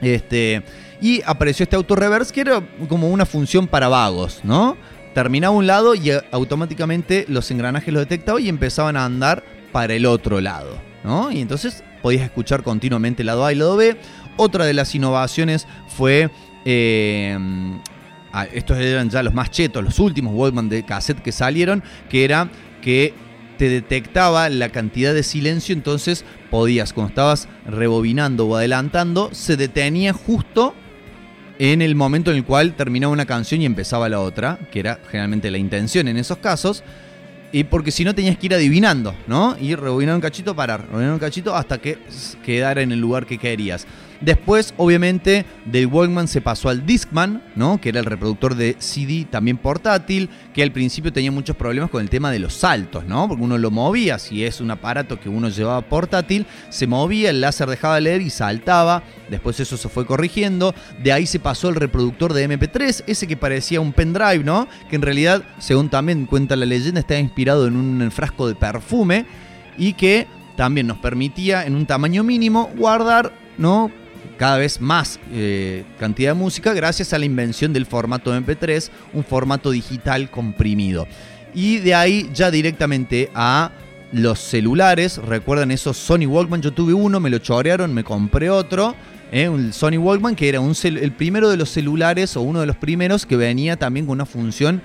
Este, 0.02 0.64
y 1.02 1.22
apareció 1.26 1.64
este 1.64 1.76
auto 1.76 1.96
reverse 1.96 2.34
que 2.34 2.42
era 2.42 2.64
como 2.88 3.10
una 3.10 3.26
función 3.26 3.68
para 3.68 3.90
vagos, 3.90 4.42
¿no? 4.44 4.78
Terminaba 5.14 5.54
un 5.54 5.68
lado 5.68 5.96
y 5.96 6.12
automáticamente 6.32 7.26
los 7.28 7.50
engranajes 7.52 7.94
lo 7.94 8.00
detectaban 8.00 8.44
y 8.44 8.50
empezaban 8.50 8.96
a 8.96 9.04
andar 9.04 9.44
para 9.72 9.94
el 9.94 10.06
otro 10.06 10.40
lado, 10.40 10.78
¿no? 11.04 11.32
Y 11.32 11.42
entonces 11.42 11.84
podías 12.02 12.24
escuchar 12.24 12.64
continuamente 12.64 13.24
lado 13.24 13.46
A 13.46 13.52
y 13.52 13.56
lado 13.56 13.76
B. 13.76 13.98
Otra 14.38 14.66
de 14.66 14.74
las 14.74 14.96
innovaciones 14.96 15.68
fue 15.90 16.30
eh, 16.64 17.38
estos 18.54 18.78
eran 18.78 19.10
ya 19.10 19.24
los 19.24 19.34
más 19.34 19.52
chetos, 19.52 19.84
los 19.84 20.00
últimos 20.00 20.34
Walkman 20.34 20.70
de 20.70 20.84
cassette 20.84 21.22
que 21.22 21.32
salieron, 21.32 21.84
que 22.10 22.24
era 22.24 22.50
que 22.82 23.14
te 23.58 23.70
detectaba 23.70 24.50
la 24.50 24.70
cantidad 24.70 25.14
de 25.14 25.24
silencio, 25.24 25.74
entonces 25.74 26.26
podías, 26.50 26.94
cuando 26.94 27.10
estabas 27.10 27.48
rebobinando 27.66 28.48
o 28.48 28.56
adelantando, 28.56 29.30
se 29.34 29.58
detenía 29.58 30.14
justo 30.14 30.74
en 31.64 31.84
el 31.84 31.94
momento 31.94 32.32
en 32.32 32.38
el 32.38 32.44
cual 32.44 32.74
terminaba 32.74 33.14
una 33.14 33.28
canción 33.28 33.62
y 33.62 33.68
empezaba 33.68 34.10
la 34.10 34.20
otra, 34.20 34.58
que 34.72 34.80
era 34.80 35.00
generalmente 35.12 35.52
la 35.52 35.60
intención 35.60 36.08
en 36.08 36.18
esos 36.18 36.40
casos, 36.40 36.84
y 37.52 37.66
porque 37.66 37.92
si 37.92 38.04
no 38.04 38.16
tenías 38.16 38.36
que 38.40 38.48
ir 38.48 38.56
adivinando, 38.56 39.14
¿no? 39.28 39.56
Ir 39.62 39.80
rebobinar 39.80 40.16
un 40.16 40.22
cachito, 40.22 40.56
parar, 40.56 40.88
rebobinar 40.88 41.14
un 41.14 41.20
cachito 41.20 41.56
hasta 41.56 41.78
que 41.78 42.00
quedara 42.44 42.82
en 42.82 42.92
el 42.92 43.00
lugar 43.00 43.28
que 43.28 43.38
querías. 43.38 43.86
Después, 44.22 44.74
obviamente, 44.78 45.46
del 45.66 45.88
Walkman 45.88 46.28
se 46.28 46.42
pasó 46.42 46.70
al 46.70 46.86
Discman, 46.86 47.44
¿no? 47.56 47.82
Que 47.82 47.90
era 47.90 48.00
el 48.00 48.06
reproductor 48.06 48.56
de 48.56 48.76
CD 48.78 49.26
también 49.30 49.58
portátil, 49.58 50.30
que 50.54 50.62
al 50.62 50.72
principio 50.72 51.12
tenía 51.12 51.32
muchos 51.32 51.56
problemas 51.56 51.90
con 51.90 52.02
el 52.02 52.10
tema 52.10 52.30
de 52.32 52.38
los 52.38 52.54
saltos, 52.54 53.06
¿no? 53.06 53.28
Porque 53.28 53.44
uno 53.44 53.58
lo 53.58 53.72
movía, 53.72 54.20
si 54.20 54.46
es 54.46 54.62
un 54.62 54.70
aparato 54.70 55.20
que 55.20 55.28
uno 55.28 55.50
llevaba 55.50 55.82
portátil, 55.82 56.46
se 56.70 56.86
movía, 56.86 57.32
el 57.32 57.42
láser 57.42 57.68
dejaba 57.68 57.96
de 57.96 58.02
leer 58.02 58.22
y 58.22 58.30
saltaba. 58.30 59.02
Después 59.30 59.60
eso 59.60 59.76
se 59.76 59.90
fue 59.90 60.06
corrigiendo. 60.06 60.76
De 61.02 61.12
ahí 61.12 61.26
se 61.26 61.40
pasó 61.40 61.70
el 61.70 61.76
reproductor 61.76 62.34
de 62.34 62.48
MP3, 62.48 63.04
ese 63.08 63.28
que 63.28 63.38
parecía 63.38 63.82
un 63.82 63.92
pendrive, 63.92 64.44
¿no? 64.44 64.68
Que 64.90 64.98
en 64.98 65.02
realidad, 65.02 65.44
según 65.58 65.90
también 65.90 66.28
cuenta 66.28 66.56
la 66.56 66.68
leyenda, 66.68 67.00
está 67.00 67.18
inspirado 67.18 67.66
en 67.66 67.76
un 67.76 68.12
frasco 68.12 68.48
de 68.48 68.54
perfume 68.54 69.26
y 69.80 69.94
que 69.94 70.28
también 70.56 70.86
nos 70.86 70.98
permitía 70.98 71.66
en 71.66 71.76
un 71.76 71.88
tamaño 71.88 72.24
mínimo 72.24 72.70
guardar 72.76 73.42
¿no? 73.58 73.92
Cada 74.42 74.58
vez 74.58 74.82
más 74.82 75.20
eh, 75.32 75.84
cantidad 76.00 76.32
de 76.32 76.34
música 76.34 76.74
gracias 76.74 77.14
a 77.14 77.20
la 77.20 77.26
invención 77.26 77.74
del 77.74 77.86
formato 77.86 78.36
MP3, 78.36 78.90
un 79.14 79.24
formato 79.24 79.70
digital 79.70 80.32
comprimido. 80.32 81.08
Y 81.54 81.78
de 81.78 81.94
ahí 81.94 82.28
ya 82.34 82.50
directamente 82.50 83.30
a 83.36 83.70
los 84.12 84.40
celulares, 84.40 85.20
recuerdan 85.20 85.70
esos 85.70 85.96
Sony 85.96 86.26
Walkman, 86.26 86.64
yo 86.64 86.74
tuve 86.74 86.92
uno, 86.92 87.20
me 87.20 87.30
lo 87.30 87.38
chorearon, 87.38 87.94
me 87.94 88.04
compré 88.04 88.50
otro. 88.50 88.96
Eh, 89.32 89.48
un 89.48 89.72
Sony 89.74 90.00
Walkman, 90.00 90.36
que 90.36 90.50
era 90.50 90.60
el 90.60 91.12
primero 91.12 91.48
de 91.48 91.58
los 91.58 91.70
celulares 91.70 92.36
o 92.36 92.42
uno 92.42 92.62
de 92.62 92.66
los 92.66 92.78
primeros 92.78 93.28
que 93.28 93.36
venía 93.36 93.78
también 93.78 94.08
con 94.08 94.14
una 94.14 94.26
función 94.26 94.82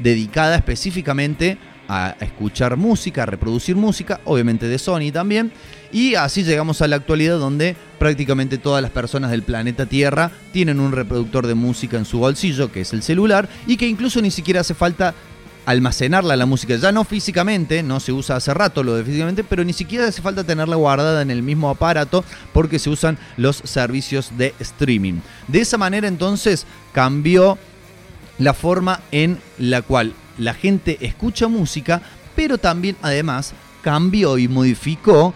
dedicada 0.00 0.54
específicamente 0.54 1.58
a 1.92 2.14
escuchar 2.20 2.76
música, 2.76 3.24
a 3.24 3.26
reproducir 3.26 3.74
música, 3.74 4.20
obviamente 4.24 4.68
de 4.68 4.78
Sony 4.78 5.10
también. 5.12 5.50
Y 5.90 6.14
así 6.14 6.44
llegamos 6.44 6.80
a 6.82 6.86
la 6.86 6.94
actualidad 6.94 7.40
donde 7.40 7.74
prácticamente 7.98 8.58
todas 8.58 8.80
las 8.80 8.92
personas 8.92 9.32
del 9.32 9.42
planeta 9.42 9.86
Tierra 9.86 10.30
tienen 10.52 10.78
un 10.78 10.92
reproductor 10.92 11.48
de 11.48 11.56
música 11.56 11.98
en 11.98 12.04
su 12.04 12.20
bolsillo, 12.20 12.70
que 12.70 12.82
es 12.82 12.92
el 12.92 13.02
celular, 13.02 13.48
y 13.66 13.76
que 13.76 13.88
incluso 13.88 14.22
ni 14.22 14.30
siquiera 14.30 14.60
hace 14.60 14.72
falta 14.72 15.14
almacenarla 15.66 16.36
la 16.36 16.46
música, 16.46 16.76
ya 16.76 16.92
no 16.92 17.02
físicamente, 17.02 17.82
no 17.82 17.98
se 17.98 18.12
usa 18.12 18.36
hace 18.36 18.54
rato 18.54 18.84
lo 18.84 18.94
de 18.94 19.04
físicamente, 19.04 19.42
pero 19.42 19.64
ni 19.64 19.72
siquiera 19.72 20.06
hace 20.06 20.22
falta 20.22 20.44
tenerla 20.44 20.76
guardada 20.76 21.22
en 21.22 21.30
el 21.32 21.42
mismo 21.42 21.70
aparato 21.70 22.24
porque 22.52 22.78
se 22.78 22.88
usan 22.88 23.18
los 23.36 23.56
servicios 23.64 24.30
de 24.38 24.54
streaming. 24.60 25.20
De 25.48 25.60
esa 25.60 25.76
manera 25.76 26.06
entonces 26.06 26.66
cambió 26.92 27.58
la 28.38 28.54
forma 28.54 29.00
en 29.10 29.38
la 29.58 29.82
cual 29.82 30.14
la 30.38 30.54
gente 30.54 30.98
escucha 31.00 31.48
música, 31.48 32.02
pero 32.34 32.58
también 32.58 32.96
además 33.02 33.52
cambió 33.82 34.38
y 34.38 34.48
modificó 34.48 35.34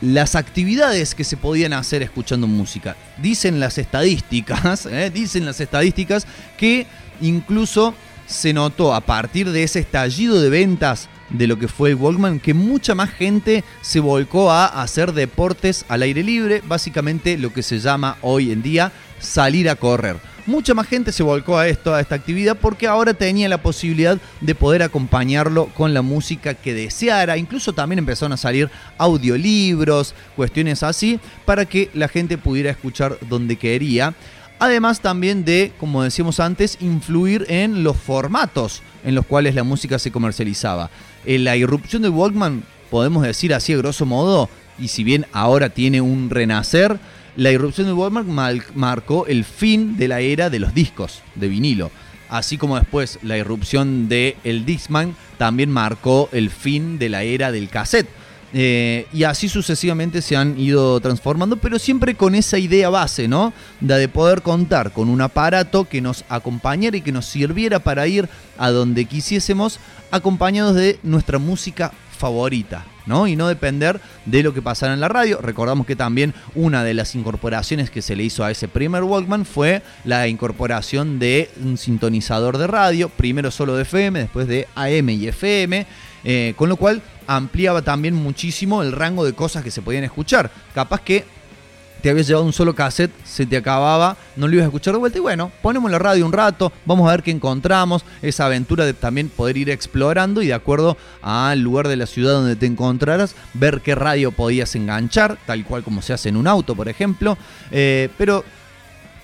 las 0.00 0.34
actividades 0.34 1.14
que 1.14 1.24
se 1.24 1.36
podían 1.36 1.72
hacer 1.72 2.02
escuchando 2.02 2.46
música. 2.46 2.96
Dicen 3.18 3.60
las 3.60 3.78
estadísticas, 3.78 4.86
¿eh? 4.90 5.10
dicen 5.12 5.44
las 5.44 5.60
estadísticas 5.60 6.26
que 6.56 6.86
incluso 7.20 7.94
se 8.26 8.52
notó 8.52 8.94
a 8.94 9.00
partir 9.00 9.50
de 9.50 9.62
ese 9.62 9.80
estallido 9.80 10.40
de 10.40 10.50
ventas 10.50 11.08
de 11.30 11.46
lo 11.46 11.58
que 11.58 11.68
fue 11.68 11.90
el 11.90 11.96
Walkman, 11.96 12.40
que 12.40 12.54
mucha 12.54 12.94
más 12.94 13.10
gente 13.10 13.64
se 13.80 14.00
volcó 14.00 14.50
a 14.50 14.66
hacer 14.66 15.12
deportes 15.12 15.84
al 15.88 16.02
aire 16.02 16.22
libre, 16.22 16.62
básicamente 16.64 17.38
lo 17.38 17.52
que 17.52 17.62
se 17.62 17.78
llama 17.78 18.16
hoy 18.22 18.52
en 18.52 18.62
día 18.62 18.92
salir 19.18 19.68
a 19.68 19.76
correr. 19.76 20.18
Mucha 20.46 20.74
más 20.74 20.86
gente 20.86 21.10
se 21.10 21.24
volcó 21.24 21.58
a 21.58 21.66
esto, 21.66 21.92
a 21.92 22.00
esta 22.00 22.14
actividad, 22.14 22.56
porque 22.56 22.86
ahora 22.86 23.14
tenía 23.14 23.48
la 23.48 23.62
posibilidad 23.62 24.16
de 24.40 24.54
poder 24.54 24.84
acompañarlo 24.84 25.66
con 25.74 25.92
la 25.92 26.02
música 26.02 26.54
que 26.54 26.72
deseara. 26.72 27.36
Incluso 27.36 27.72
también 27.72 27.98
empezaron 27.98 28.32
a 28.32 28.36
salir 28.36 28.70
audiolibros, 28.96 30.14
cuestiones 30.36 30.84
así, 30.84 31.18
para 31.44 31.64
que 31.64 31.90
la 31.94 32.06
gente 32.06 32.38
pudiera 32.38 32.70
escuchar 32.70 33.18
donde 33.28 33.56
quería. 33.56 34.14
Además 34.60 35.00
también 35.00 35.44
de, 35.44 35.72
como 35.80 36.04
decíamos 36.04 36.38
antes, 36.38 36.78
influir 36.80 37.44
en 37.48 37.82
los 37.82 37.96
formatos 37.96 38.82
en 39.04 39.16
los 39.16 39.26
cuales 39.26 39.54
la 39.56 39.64
música 39.64 39.98
se 39.98 40.12
comercializaba. 40.12 40.90
En 41.24 41.42
la 41.42 41.56
irrupción 41.56 42.02
de 42.02 42.08
Walkman, 42.08 42.62
podemos 42.88 43.24
decir 43.24 43.52
así 43.52 43.72
a 43.72 43.78
grosso 43.78 44.06
modo, 44.06 44.48
y 44.78 44.88
si 44.88 45.02
bien 45.02 45.26
ahora 45.32 45.70
tiene 45.70 46.00
un 46.00 46.30
renacer, 46.30 46.98
la 47.36 47.50
irrupción 47.52 47.86
de 47.86 47.92
Walkman 47.92 48.62
marcó 48.74 49.26
el 49.26 49.44
fin 49.44 49.96
de 49.96 50.08
la 50.08 50.20
era 50.20 50.50
de 50.50 50.58
los 50.58 50.74
discos 50.74 51.22
de 51.34 51.48
vinilo. 51.48 51.90
Así 52.28 52.58
como 52.58 52.76
después 52.76 53.18
la 53.22 53.36
irrupción 53.36 54.08
de 54.08 54.36
el 54.42 54.64
Discman 54.64 55.14
también 55.38 55.70
marcó 55.70 56.28
el 56.32 56.50
fin 56.50 56.98
de 56.98 57.08
la 57.08 57.22
era 57.22 57.52
del 57.52 57.68
cassette. 57.68 58.08
Eh, 58.52 59.06
y 59.12 59.24
así 59.24 59.48
sucesivamente 59.48 60.22
se 60.22 60.36
han 60.36 60.58
ido 60.58 60.98
transformando, 61.00 61.56
pero 61.56 61.78
siempre 61.78 62.14
con 62.14 62.34
esa 62.34 62.58
idea 62.58 62.88
base, 62.88 63.28
¿no? 63.28 63.52
de 63.80 64.08
poder 64.08 64.40
contar 64.40 64.92
con 64.92 65.08
un 65.08 65.20
aparato 65.20 65.84
que 65.84 66.00
nos 66.00 66.24
acompañara 66.28 66.96
y 66.96 67.02
que 67.02 67.12
nos 67.12 67.26
sirviera 67.26 67.80
para 67.80 68.06
ir 68.06 68.28
a 68.56 68.70
donde 68.70 69.04
quisiésemos, 69.04 69.78
acompañados 70.10 70.74
de 70.74 70.98
nuestra 71.02 71.38
música 71.38 71.92
favorita, 72.16 72.86
¿no? 73.06 73.26
Y 73.26 73.36
no 73.36 73.48
depender 73.48 74.00
de 74.24 74.42
lo 74.42 74.52
que 74.52 74.62
pasara 74.62 74.94
en 74.94 75.00
la 75.00 75.08
radio. 75.08 75.40
Recordamos 75.40 75.86
que 75.86 75.96
también 75.96 76.34
una 76.54 76.84
de 76.84 76.94
las 76.94 77.14
incorporaciones 77.14 77.90
que 77.90 78.02
se 78.02 78.16
le 78.16 78.24
hizo 78.24 78.44
a 78.44 78.50
ese 78.50 78.68
primer 78.68 79.02
Walkman 79.02 79.46
fue 79.46 79.82
la 80.04 80.28
incorporación 80.28 81.18
de 81.18 81.50
un 81.62 81.78
sintonizador 81.78 82.58
de 82.58 82.66
radio, 82.66 83.08
primero 83.08 83.50
solo 83.50 83.76
de 83.76 83.82
FM, 83.82 84.18
después 84.18 84.48
de 84.48 84.68
AM 84.74 85.08
y 85.10 85.28
FM, 85.28 85.86
eh, 86.24 86.54
con 86.56 86.68
lo 86.68 86.76
cual 86.76 87.02
ampliaba 87.26 87.82
también 87.82 88.14
muchísimo 88.14 88.82
el 88.82 88.92
rango 88.92 89.24
de 89.24 89.32
cosas 89.32 89.62
que 89.64 89.70
se 89.70 89.82
podían 89.82 90.04
escuchar. 90.04 90.50
Capaz 90.74 91.00
que 91.00 91.24
te 92.06 92.10
habías 92.10 92.28
llevado 92.28 92.46
un 92.46 92.52
solo 92.52 92.72
cassette, 92.72 93.10
se 93.24 93.46
te 93.46 93.56
acababa, 93.56 94.16
no 94.36 94.46
lo 94.46 94.54
ibas 94.54 94.62
a 94.62 94.66
escuchar 94.68 94.94
de 94.94 95.00
vuelta 95.00 95.18
y 95.18 95.20
bueno, 95.20 95.50
ponemos 95.60 95.90
la 95.90 95.98
radio 95.98 96.24
un 96.24 96.30
rato, 96.30 96.72
vamos 96.84 97.08
a 97.08 97.10
ver 97.10 97.24
qué 97.24 97.32
encontramos, 97.32 98.04
esa 98.22 98.46
aventura 98.46 98.84
de 98.84 98.94
también 98.94 99.28
poder 99.28 99.56
ir 99.56 99.70
explorando 99.70 100.40
y 100.40 100.46
de 100.46 100.54
acuerdo 100.54 100.96
al 101.20 101.62
lugar 101.62 101.88
de 101.88 101.96
la 101.96 102.06
ciudad 102.06 102.34
donde 102.34 102.54
te 102.54 102.66
encontraras, 102.66 103.34
ver 103.54 103.80
qué 103.80 103.96
radio 103.96 104.30
podías 104.30 104.76
enganchar, 104.76 105.36
tal 105.46 105.64
cual 105.64 105.82
como 105.82 106.00
se 106.00 106.12
hace 106.12 106.28
en 106.28 106.36
un 106.36 106.46
auto, 106.46 106.76
por 106.76 106.88
ejemplo, 106.88 107.36
eh, 107.72 108.08
pero 108.16 108.44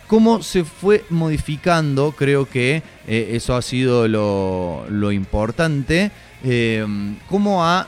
cómo 0.09 0.42
se 0.42 0.64
fue 0.64 1.05
modificando, 1.09 2.11
creo 2.11 2.49
que 2.49 2.83
eh, 3.07 3.29
eso 3.35 3.55
ha 3.55 3.62
sido 3.62 4.09
lo, 4.09 5.12
importante, 5.12 6.11
eh, 6.42 6.85
cómo 7.29 7.64
ha 7.64 7.87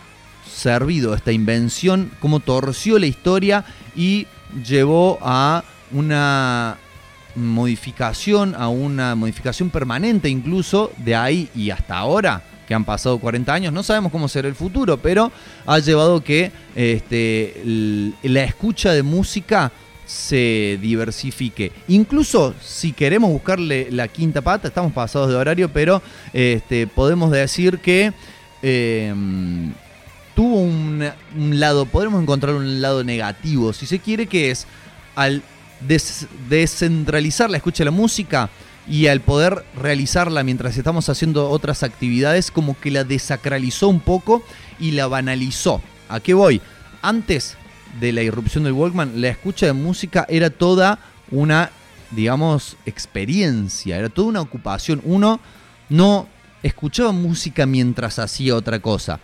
servido 0.48 1.14
esta 1.14 1.32
invención, 1.32 2.12
cómo 2.20 2.38
torció 2.38 3.00
la 3.00 3.06
historia 3.06 3.64
y 3.96 4.28
llevó 4.62 5.18
a 5.22 5.64
una 5.92 6.78
modificación, 7.34 8.54
a 8.56 8.68
una 8.68 9.14
modificación 9.14 9.70
permanente 9.70 10.28
incluso 10.28 10.92
de 10.98 11.16
ahí 11.16 11.48
y 11.54 11.70
hasta 11.70 11.96
ahora, 11.96 12.42
que 12.66 12.74
han 12.74 12.84
pasado 12.84 13.18
40 13.18 13.52
años, 13.52 13.72
no 13.72 13.82
sabemos 13.82 14.12
cómo 14.12 14.28
será 14.28 14.48
el 14.48 14.54
futuro, 14.54 14.96
pero 14.96 15.30
ha 15.66 15.78
llevado 15.78 16.22
que 16.22 16.50
este, 16.74 18.12
la 18.22 18.44
escucha 18.44 18.92
de 18.92 19.02
música 19.02 19.72
se 20.06 20.78
diversifique. 20.80 21.72
Incluso 21.88 22.54
si 22.62 22.92
queremos 22.92 23.30
buscarle 23.30 23.88
la 23.90 24.08
quinta 24.08 24.42
pata, 24.42 24.68
estamos 24.68 24.92
pasados 24.92 25.28
de 25.28 25.36
horario, 25.36 25.68
pero 25.70 26.02
este, 26.32 26.86
podemos 26.86 27.30
decir 27.30 27.78
que 27.78 28.12
em, 28.62 29.72
tuvo 30.34 30.56
un, 30.56 31.12
lado, 31.34 31.86
podemos 31.86 32.20
encontrar 32.22 32.54
un 32.54 32.80
lado 32.80 33.04
negativo, 33.04 33.72
si 33.72 33.86
se 33.86 34.00
quiere, 34.00 34.26
que 34.26 34.50
es 34.50 34.66
al 35.14 35.42
descentralizar 36.48 37.50
la 37.50 37.58
escucha 37.58 37.78
de 37.78 37.86
la 37.86 37.90
música 37.90 38.50
y 38.88 39.06
al 39.06 39.20
poder 39.20 39.64
realizarla 39.76 40.42
mientras 40.42 40.76
estamos 40.76 41.08
haciendo 41.08 41.48
otras 41.48 41.82
actividades, 41.82 42.50
como 42.50 42.78
que 42.78 42.90
la 42.90 43.04
desacralizó 43.04 43.88
un 43.88 44.00
poco 44.00 44.42
y 44.78 44.92
la 44.92 45.06
banalizó. 45.06 45.80
¿A 46.08 46.20
qué 46.20 46.34
voy? 46.34 46.60
Antes 47.00 47.56
de 48.00 48.12
la 48.12 48.22
irrupción 48.22 48.64
del 48.64 48.72
Walkman, 48.72 49.20
la 49.20 49.28
escucha 49.28 49.66
de 49.66 49.72
música 49.72 50.26
era 50.28 50.50
toda 50.50 50.98
una, 51.30 51.70
digamos, 52.10 52.76
experiencia, 52.86 53.98
era 53.98 54.08
toda 54.08 54.28
una 54.28 54.40
ocupación. 54.40 55.00
Uno 55.04 55.40
no 55.88 56.28
escuchaba 56.62 57.12
música 57.12 57.66
mientras 57.66 58.18
hacía 58.18 58.56
otra 58.56 58.80
cosa 58.80 59.20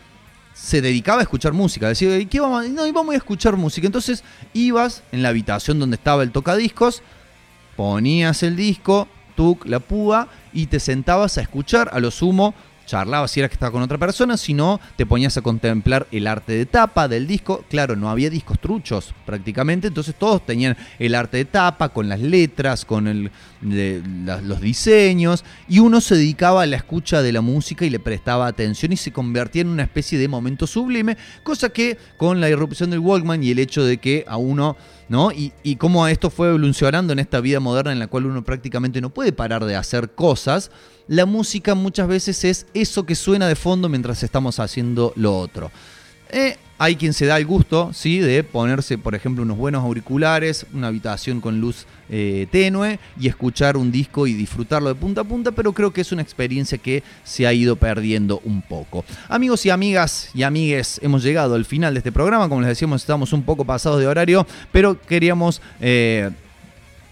se 0.62 0.82
dedicaba 0.82 1.20
a 1.20 1.22
escuchar 1.22 1.52
música. 1.52 1.88
Decía, 1.88 2.18
¿y 2.18 2.26
qué 2.26 2.38
vamos? 2.38 2.68
No, 2.68 2.92
vamos 2.92 3.14
a 3.14 3.16
escuchar 3.16 3.56
música. 3.56 3.86
Entonces 3.86 4.22
ibas 4.52 5.02
en 5.10 5.22
la 5.22 5.30
habitación 5.30 5.78
donde 5.78 5.96
estaba 5.96 6.22
el 6.22 6.32
tocadiscos, 6.32 7.02
ponías 7.76 8.42
el 8.42 8.56
disco, 8.56 9.08
tuc, 9.36 9.64
la 9.66 9.80
púa, 9.80 10.28
y 10.52 10.66
te 10.66 10.78
sentabas 10.78 11.38
a 11.38 11.40
escuchar 11.40 11.88
a 11.92 11.98
lo 11.98 12.10
sumo 12.10 12.54
charlabas 12.90 13.30
si 13.30 13.38
era 13.38 13.48
que 13.48 13.54
estaba 13.54 13.70
con 13.70 13.82
otra 13.82 13.98
persona, 13.98 14.36
si 14.36 14.52
no, 14.52 14.80
te 14.96 15.06
ponías 15.06 15.36
a 15.36 15.42
contemplar 15.42 16.08
el 16.10 16.26
arte 16.26 16.52
de 16.52 16.66
tapa 16.66 17.06
del 17.06 17.26
disco. 17.26 17.64
Claro, 17.70 17.94
no 17.94 18.10
había 18.10 18.30
discos 18.30 18.58
truchos 18.58 19.14
prácticamente, 19.24 19.86
entonces 19.88 20.16
todos 20.18 20.44
tenían 20.44 20.76
el 20.98 21.14
arte 21.14 21.36
de 21.36 21.44
tapa, 21.44 21.90
con 21.90 22.08
las 22.08 22.20
letras, 22.20 22.84
con 22.84 23.30
los 23.62 24.60
diseños, 24.60 25.44
y 25.68 25.78
uno 25.78 26.00
se 26.00 26.16
dedicaba 26.16 26.62
a 26.62 26.66
la 26.66 26.76
escucha 26.76 27.22
de 27.22 27.32
la 27.32 27.40
música 27.40 27.84
y 27.84 27.90
le 27.90 28.00
prestaba 28.00 28.48
atención 28.48 28.92
y 28.92 28.96
se 28.96 29.12
convertía 29.12 29.62
en 29.62 29.68
una 29.68 29.84
especie 29.84 30.18
de 30.18 30.26
momento 30.26 30.66
sublime, 30.66 31.16
cosa 31.44 31.68
que 31.68 31.96
con 32.16 32.40
la 32.40 32.48
irrupción 32.48 32.90
del 32.90 32.98
Walkman 32.98 33.44
y 33.44 33.52
el 33.52 33.60
hecho 33.60 33.84
de 33.84 33.98
que 33.98 34.24
a 34.26 34.36
uno 34.36 34.76
¿no? 35.10 35.32
Y, 35.32 35.52
y, 35.64 35.74
cómo 35.74 36.06
esto 36.06 36.30
fue 36.30 36.50
evolucionando 36.50 37.12
en 37.12 37.18
esta 37.18 37.40
vida 37.40 37.58
moderna 37.58 37.90
en 37.90 37.98
la 37.98 38.06
cual 38.06 38.26
uno 38.26 38.44
prácticamente 38.44 39.00
no 39.00 39.10
puede 39.10 39.32
parar 39.32 39.64
de 39.64 39.74
hacer 39.74 40.10
cosas, 40.10 40.70
la 41.10 41.26
música 41.26 41.74
muchas 41.74 42.06
veces 42.06 42.44
es 42.44 42.66
eso 42.72 43.04
que 43.04 43.16
suena 43.16 43.48
de 43.48 43.56
fondo 43.56 43.88
mientras 43.88 44.22
estamos 44.22 44.60
haciendo 44.60 45.12
lo 45.16 45.36
otro. 45.36 45.72
Eh, 46.30 46.56
hay 46.78 46.94
quien 46.94 47.12
se 47.14 47.26
da 47.26 47.36
el 47.36 47.46
gusto, 47.46 47.90
¿sí? 47.92 48.20
De 48.20 48.44
ponerse, 48.44 48.96
por 48.96 49.16
ejemplo, 49.16 49.42
unos 49.42 49.56
buenos 49.56 49.82
auriculares, 49.82 50.66
una 50.72 50.86
habitación 50.86 51.40
con 51.40 51.60
luz 51.60 51.84
eh, 52.10 52.46
tenue 52.52 53.00
y 53.18 53.26
escuchar 53.26 53.76
un 53.76 53.90
disco 53.90 54.28
y 54.28 54.34
disfrutarlo 54.34 54.88
de 54.88 54.94
punta 54.94 55.22
a 55.22 55.24
punta, 55.24 55.50
pero 55.50 55.72
creo 55.72 55.92
que 55.92 56.00
es 56.00 56.12
una 56.12 56.22
experiencia 56.22 56.78
que 56.78 57.02
se 57.24 57.44
ha 57.44 57.52
ido 57.52 57.74
perdiendo 57.74 58.40
un 58.44 58.62
poco. 58.62 59.04
Amigos 59.28 59.66
y 59.66 59.70
amigas 59.70 60.30
y 60.32 60.44
amigues, 60.44 61.00
hemos 61.02 61.24
llegado 61.24 61.56
al 61.56 61.64
final 61.64 61.92
de 61.92 61.98
este 61.98 62.12
programa. 62.12 62.48
Como 62.48 62.60
les 62.60 62.68
decíamos, 62.68 63.02
estamos 63.02 63.32
un 63.32 63.42
poco 63.42 63.64
pasados 63.64 63.98
de 63.98 64.06
horario, 64.06 64.46
pero 64.70 64.96
queríamos... 65.00 65.60
Eh, 65.80 66.30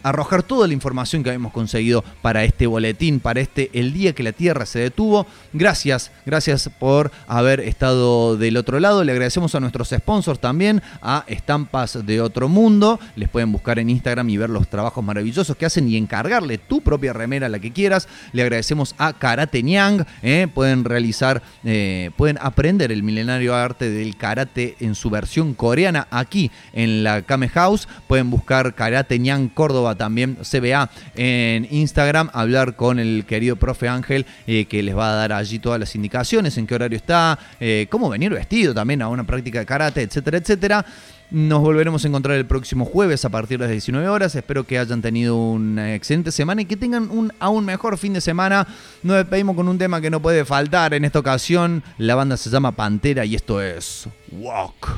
arrojar 0.08 0.42
toda 0.42 0.66
la 0.66 0.74
información 0.74 1.22
que 1.22 1.30
habíamos 1.30 1.52
conseguido 1.52 2.04
para 2.22 2.44
este 2.44 2.66
boletín, 2.66 3.20
para 3.20 3.40
este 3.40 3.70
El 3.72 3.92
día 3.92 4.12
que 4.14 4.22
la 4.22 4.32
Tierra 4.32 4.66
se 4.66 4.78
detuvo. 4.78 5.26
Gracias, 5.52 6.10
gracias 6.26 6.70
por 6.78 7.10
haber 7.26 7.60
estado 7.60 8.36
del 8.36 8.56
otro 8.56 8.80
lado. 8.80 9.04
Le 9.04 9.12
agradecemos 9.12 9.54
a 9.54 9.60
nuestros 9.60 9.90
sponsors 9.90 10.40
también, 10.40 10.82
a 11.02 11.24
Estampas 11.26 12.04
de 12.06 12.20
Otro 12.20 12.48
Mundo. 12.48 13.00
Les 13.16 13.28
pueden 13.28 13.52
buscar 13.52 13.78
en 13.78 13.90
Instagram 13.90 14.28
y 14.30 14.36
ver 14.36 14.50
los 14.50 14.68
trabajos 14.68 15.04
maravillosos 15.04 15.56
que 15.56 15.66
hacen 15.66 15.88
y 15.88 15.96
encargarle 15.96 16.58
tu 16.58 16.80
propia 16.80 17.12
remera, 17.12 17.48
la 17.48 17.58
que 17.58 17.72
quieras. 17.72 18.08
Le 18.32 18.42
agradecemos 18.42 18.94
a 18.98 19.12
Karate 19.12 19.62
Nyang. 19.62 20.06
¿eh? 20.22 20.46
pueden 20.52 20.84
realizar, 20.84 21.42
eh, 21.64 22.10
pueden 22.16 22.38
aprender 22.40 22.92
el 22.92 23.02
milenario 23.02 23.54
arte 23.54 23.90
del 23.90 24.16
karate 24.16 24.76
en 24.80 24.94
su 24.94 25.10
versión 25.10 25.54
coreana 25.54 26.08
aquí 26.10 26.50
en 26.72 27.04
la 27.04 27.22
Kame 27.22 27.48
House. 27.48 27.88
Pueden 28.06 28.30
buscar 28.30 28.74
Karate 28.74 29.18
Nyang 29.18 29.48
Córdoba 29.48 29.94
también 29.98 30.36
CBA 30.36 30.88
en 31.14 31.68
Instagram, 31.70 32.30
hablar 32.32 32.76
con 32.76 32.98
el 32.98 33.26
querido 33.26 33.56
profe 33.56 33.88
Ángel 33.88 34.24
eh, 34.46 34.64
que 34.64 34.82
les 34.82 34.96
va 34.96 35.12
a 35.12 35.14
dar 35.14 35.32
allí 35.32 35.58
todas 35.58 35.78
las 35.78 35.94
indicaciones, 35.94 36.56
en 36.56 36.66
qué 36.66 36.74
horario 36.74 36.96
está, 36.96 37.38
eh, 37.60 37.86
cómo 37.90 38.08
venir 38.08 38.32
vestido 38.32 38.72
también 38.72 39.02
a 39.02 39.08
una 39.08 39.24
práctica 39.24 39.58
de 39.58 39.66
karate, 39.66 40.02
etcétera, 40.02 40.38
etcétera. 40.38 40.86
Nos 41.30 41.60
volveremos 41.60 42.02
a 42.02 42.08
encontrar 42.08 42.38
el 42.38 42.46
próximo 42.46 42.86
jueves 42.86 43.22
a 43.26 43.28
partir 43.28 43.58
de 43.58 43.66
las 43.66 43.72
19 43.72 44.08
horas. 44.08 44.34
Espero 44.34 44.64
que 44.64 44.78
hayan 44.78 45.02
tenido 45.02 45.36
una 45.36 45.94
excelente 45.94 46.32
semana 46.32 46.62
y 46.62 46.64
que 46.64 46.76
tengan 46.76 47.10
un 47.10 47.32
aún 47.38 47.66
mejor 47.66 47.98
fin 47.98 48.14
de 48.14 48.22
semana. 48.22 48.66
Nos 49.02 49.18
despedimos 49.18 49.54
con 49.54 49.68
un 49.68 49.76
tema 49.76 50.00
que 50.00 50.08
no 50.08 50.22
puede 50.22 50.46
faltar 50.46 50.94
en 50.94 51.04
esta 51.04 51.18
ocasión. 51.18 51.82
La 51.98 52.14
banda 52.14 52.38
se 52.38 52.48
llama 52.48 52.72
Pantera 52.72 53.26
y 53.26 53.34
esto 53.34 53.60
es 53.60 54.08
Walk. 54.32 54.88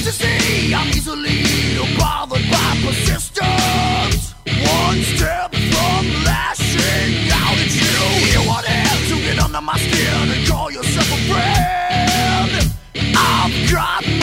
fantasy. 0.00 0.74
I'm 0.74 0.88
easily 0.88 1.44
bothered 1.98 2.44
by 2.50 2.76
persistence. 2.84 4.34
One 4.46 5.02
step 5.02 5.54
from 5.54 6.24
lashing 6.24 7.30
out 7.32 7.58
at 7.58 7.72
you. 7.74 8.40
You 8.40 8.48
want 8.48 8.66
hell 8.66 9.16
to 9.16 9.22
get 9.22 9.38
under 9.42 9.60
my 9.60 9.76
skin 9.78 10.30
and 10.30 10.48
call 10.48 10.70
yourself 10.70 11.06
a 11.06 11.18
friend. 11.28 12.74
I've 13.16 13.70
got. 13.72 14.19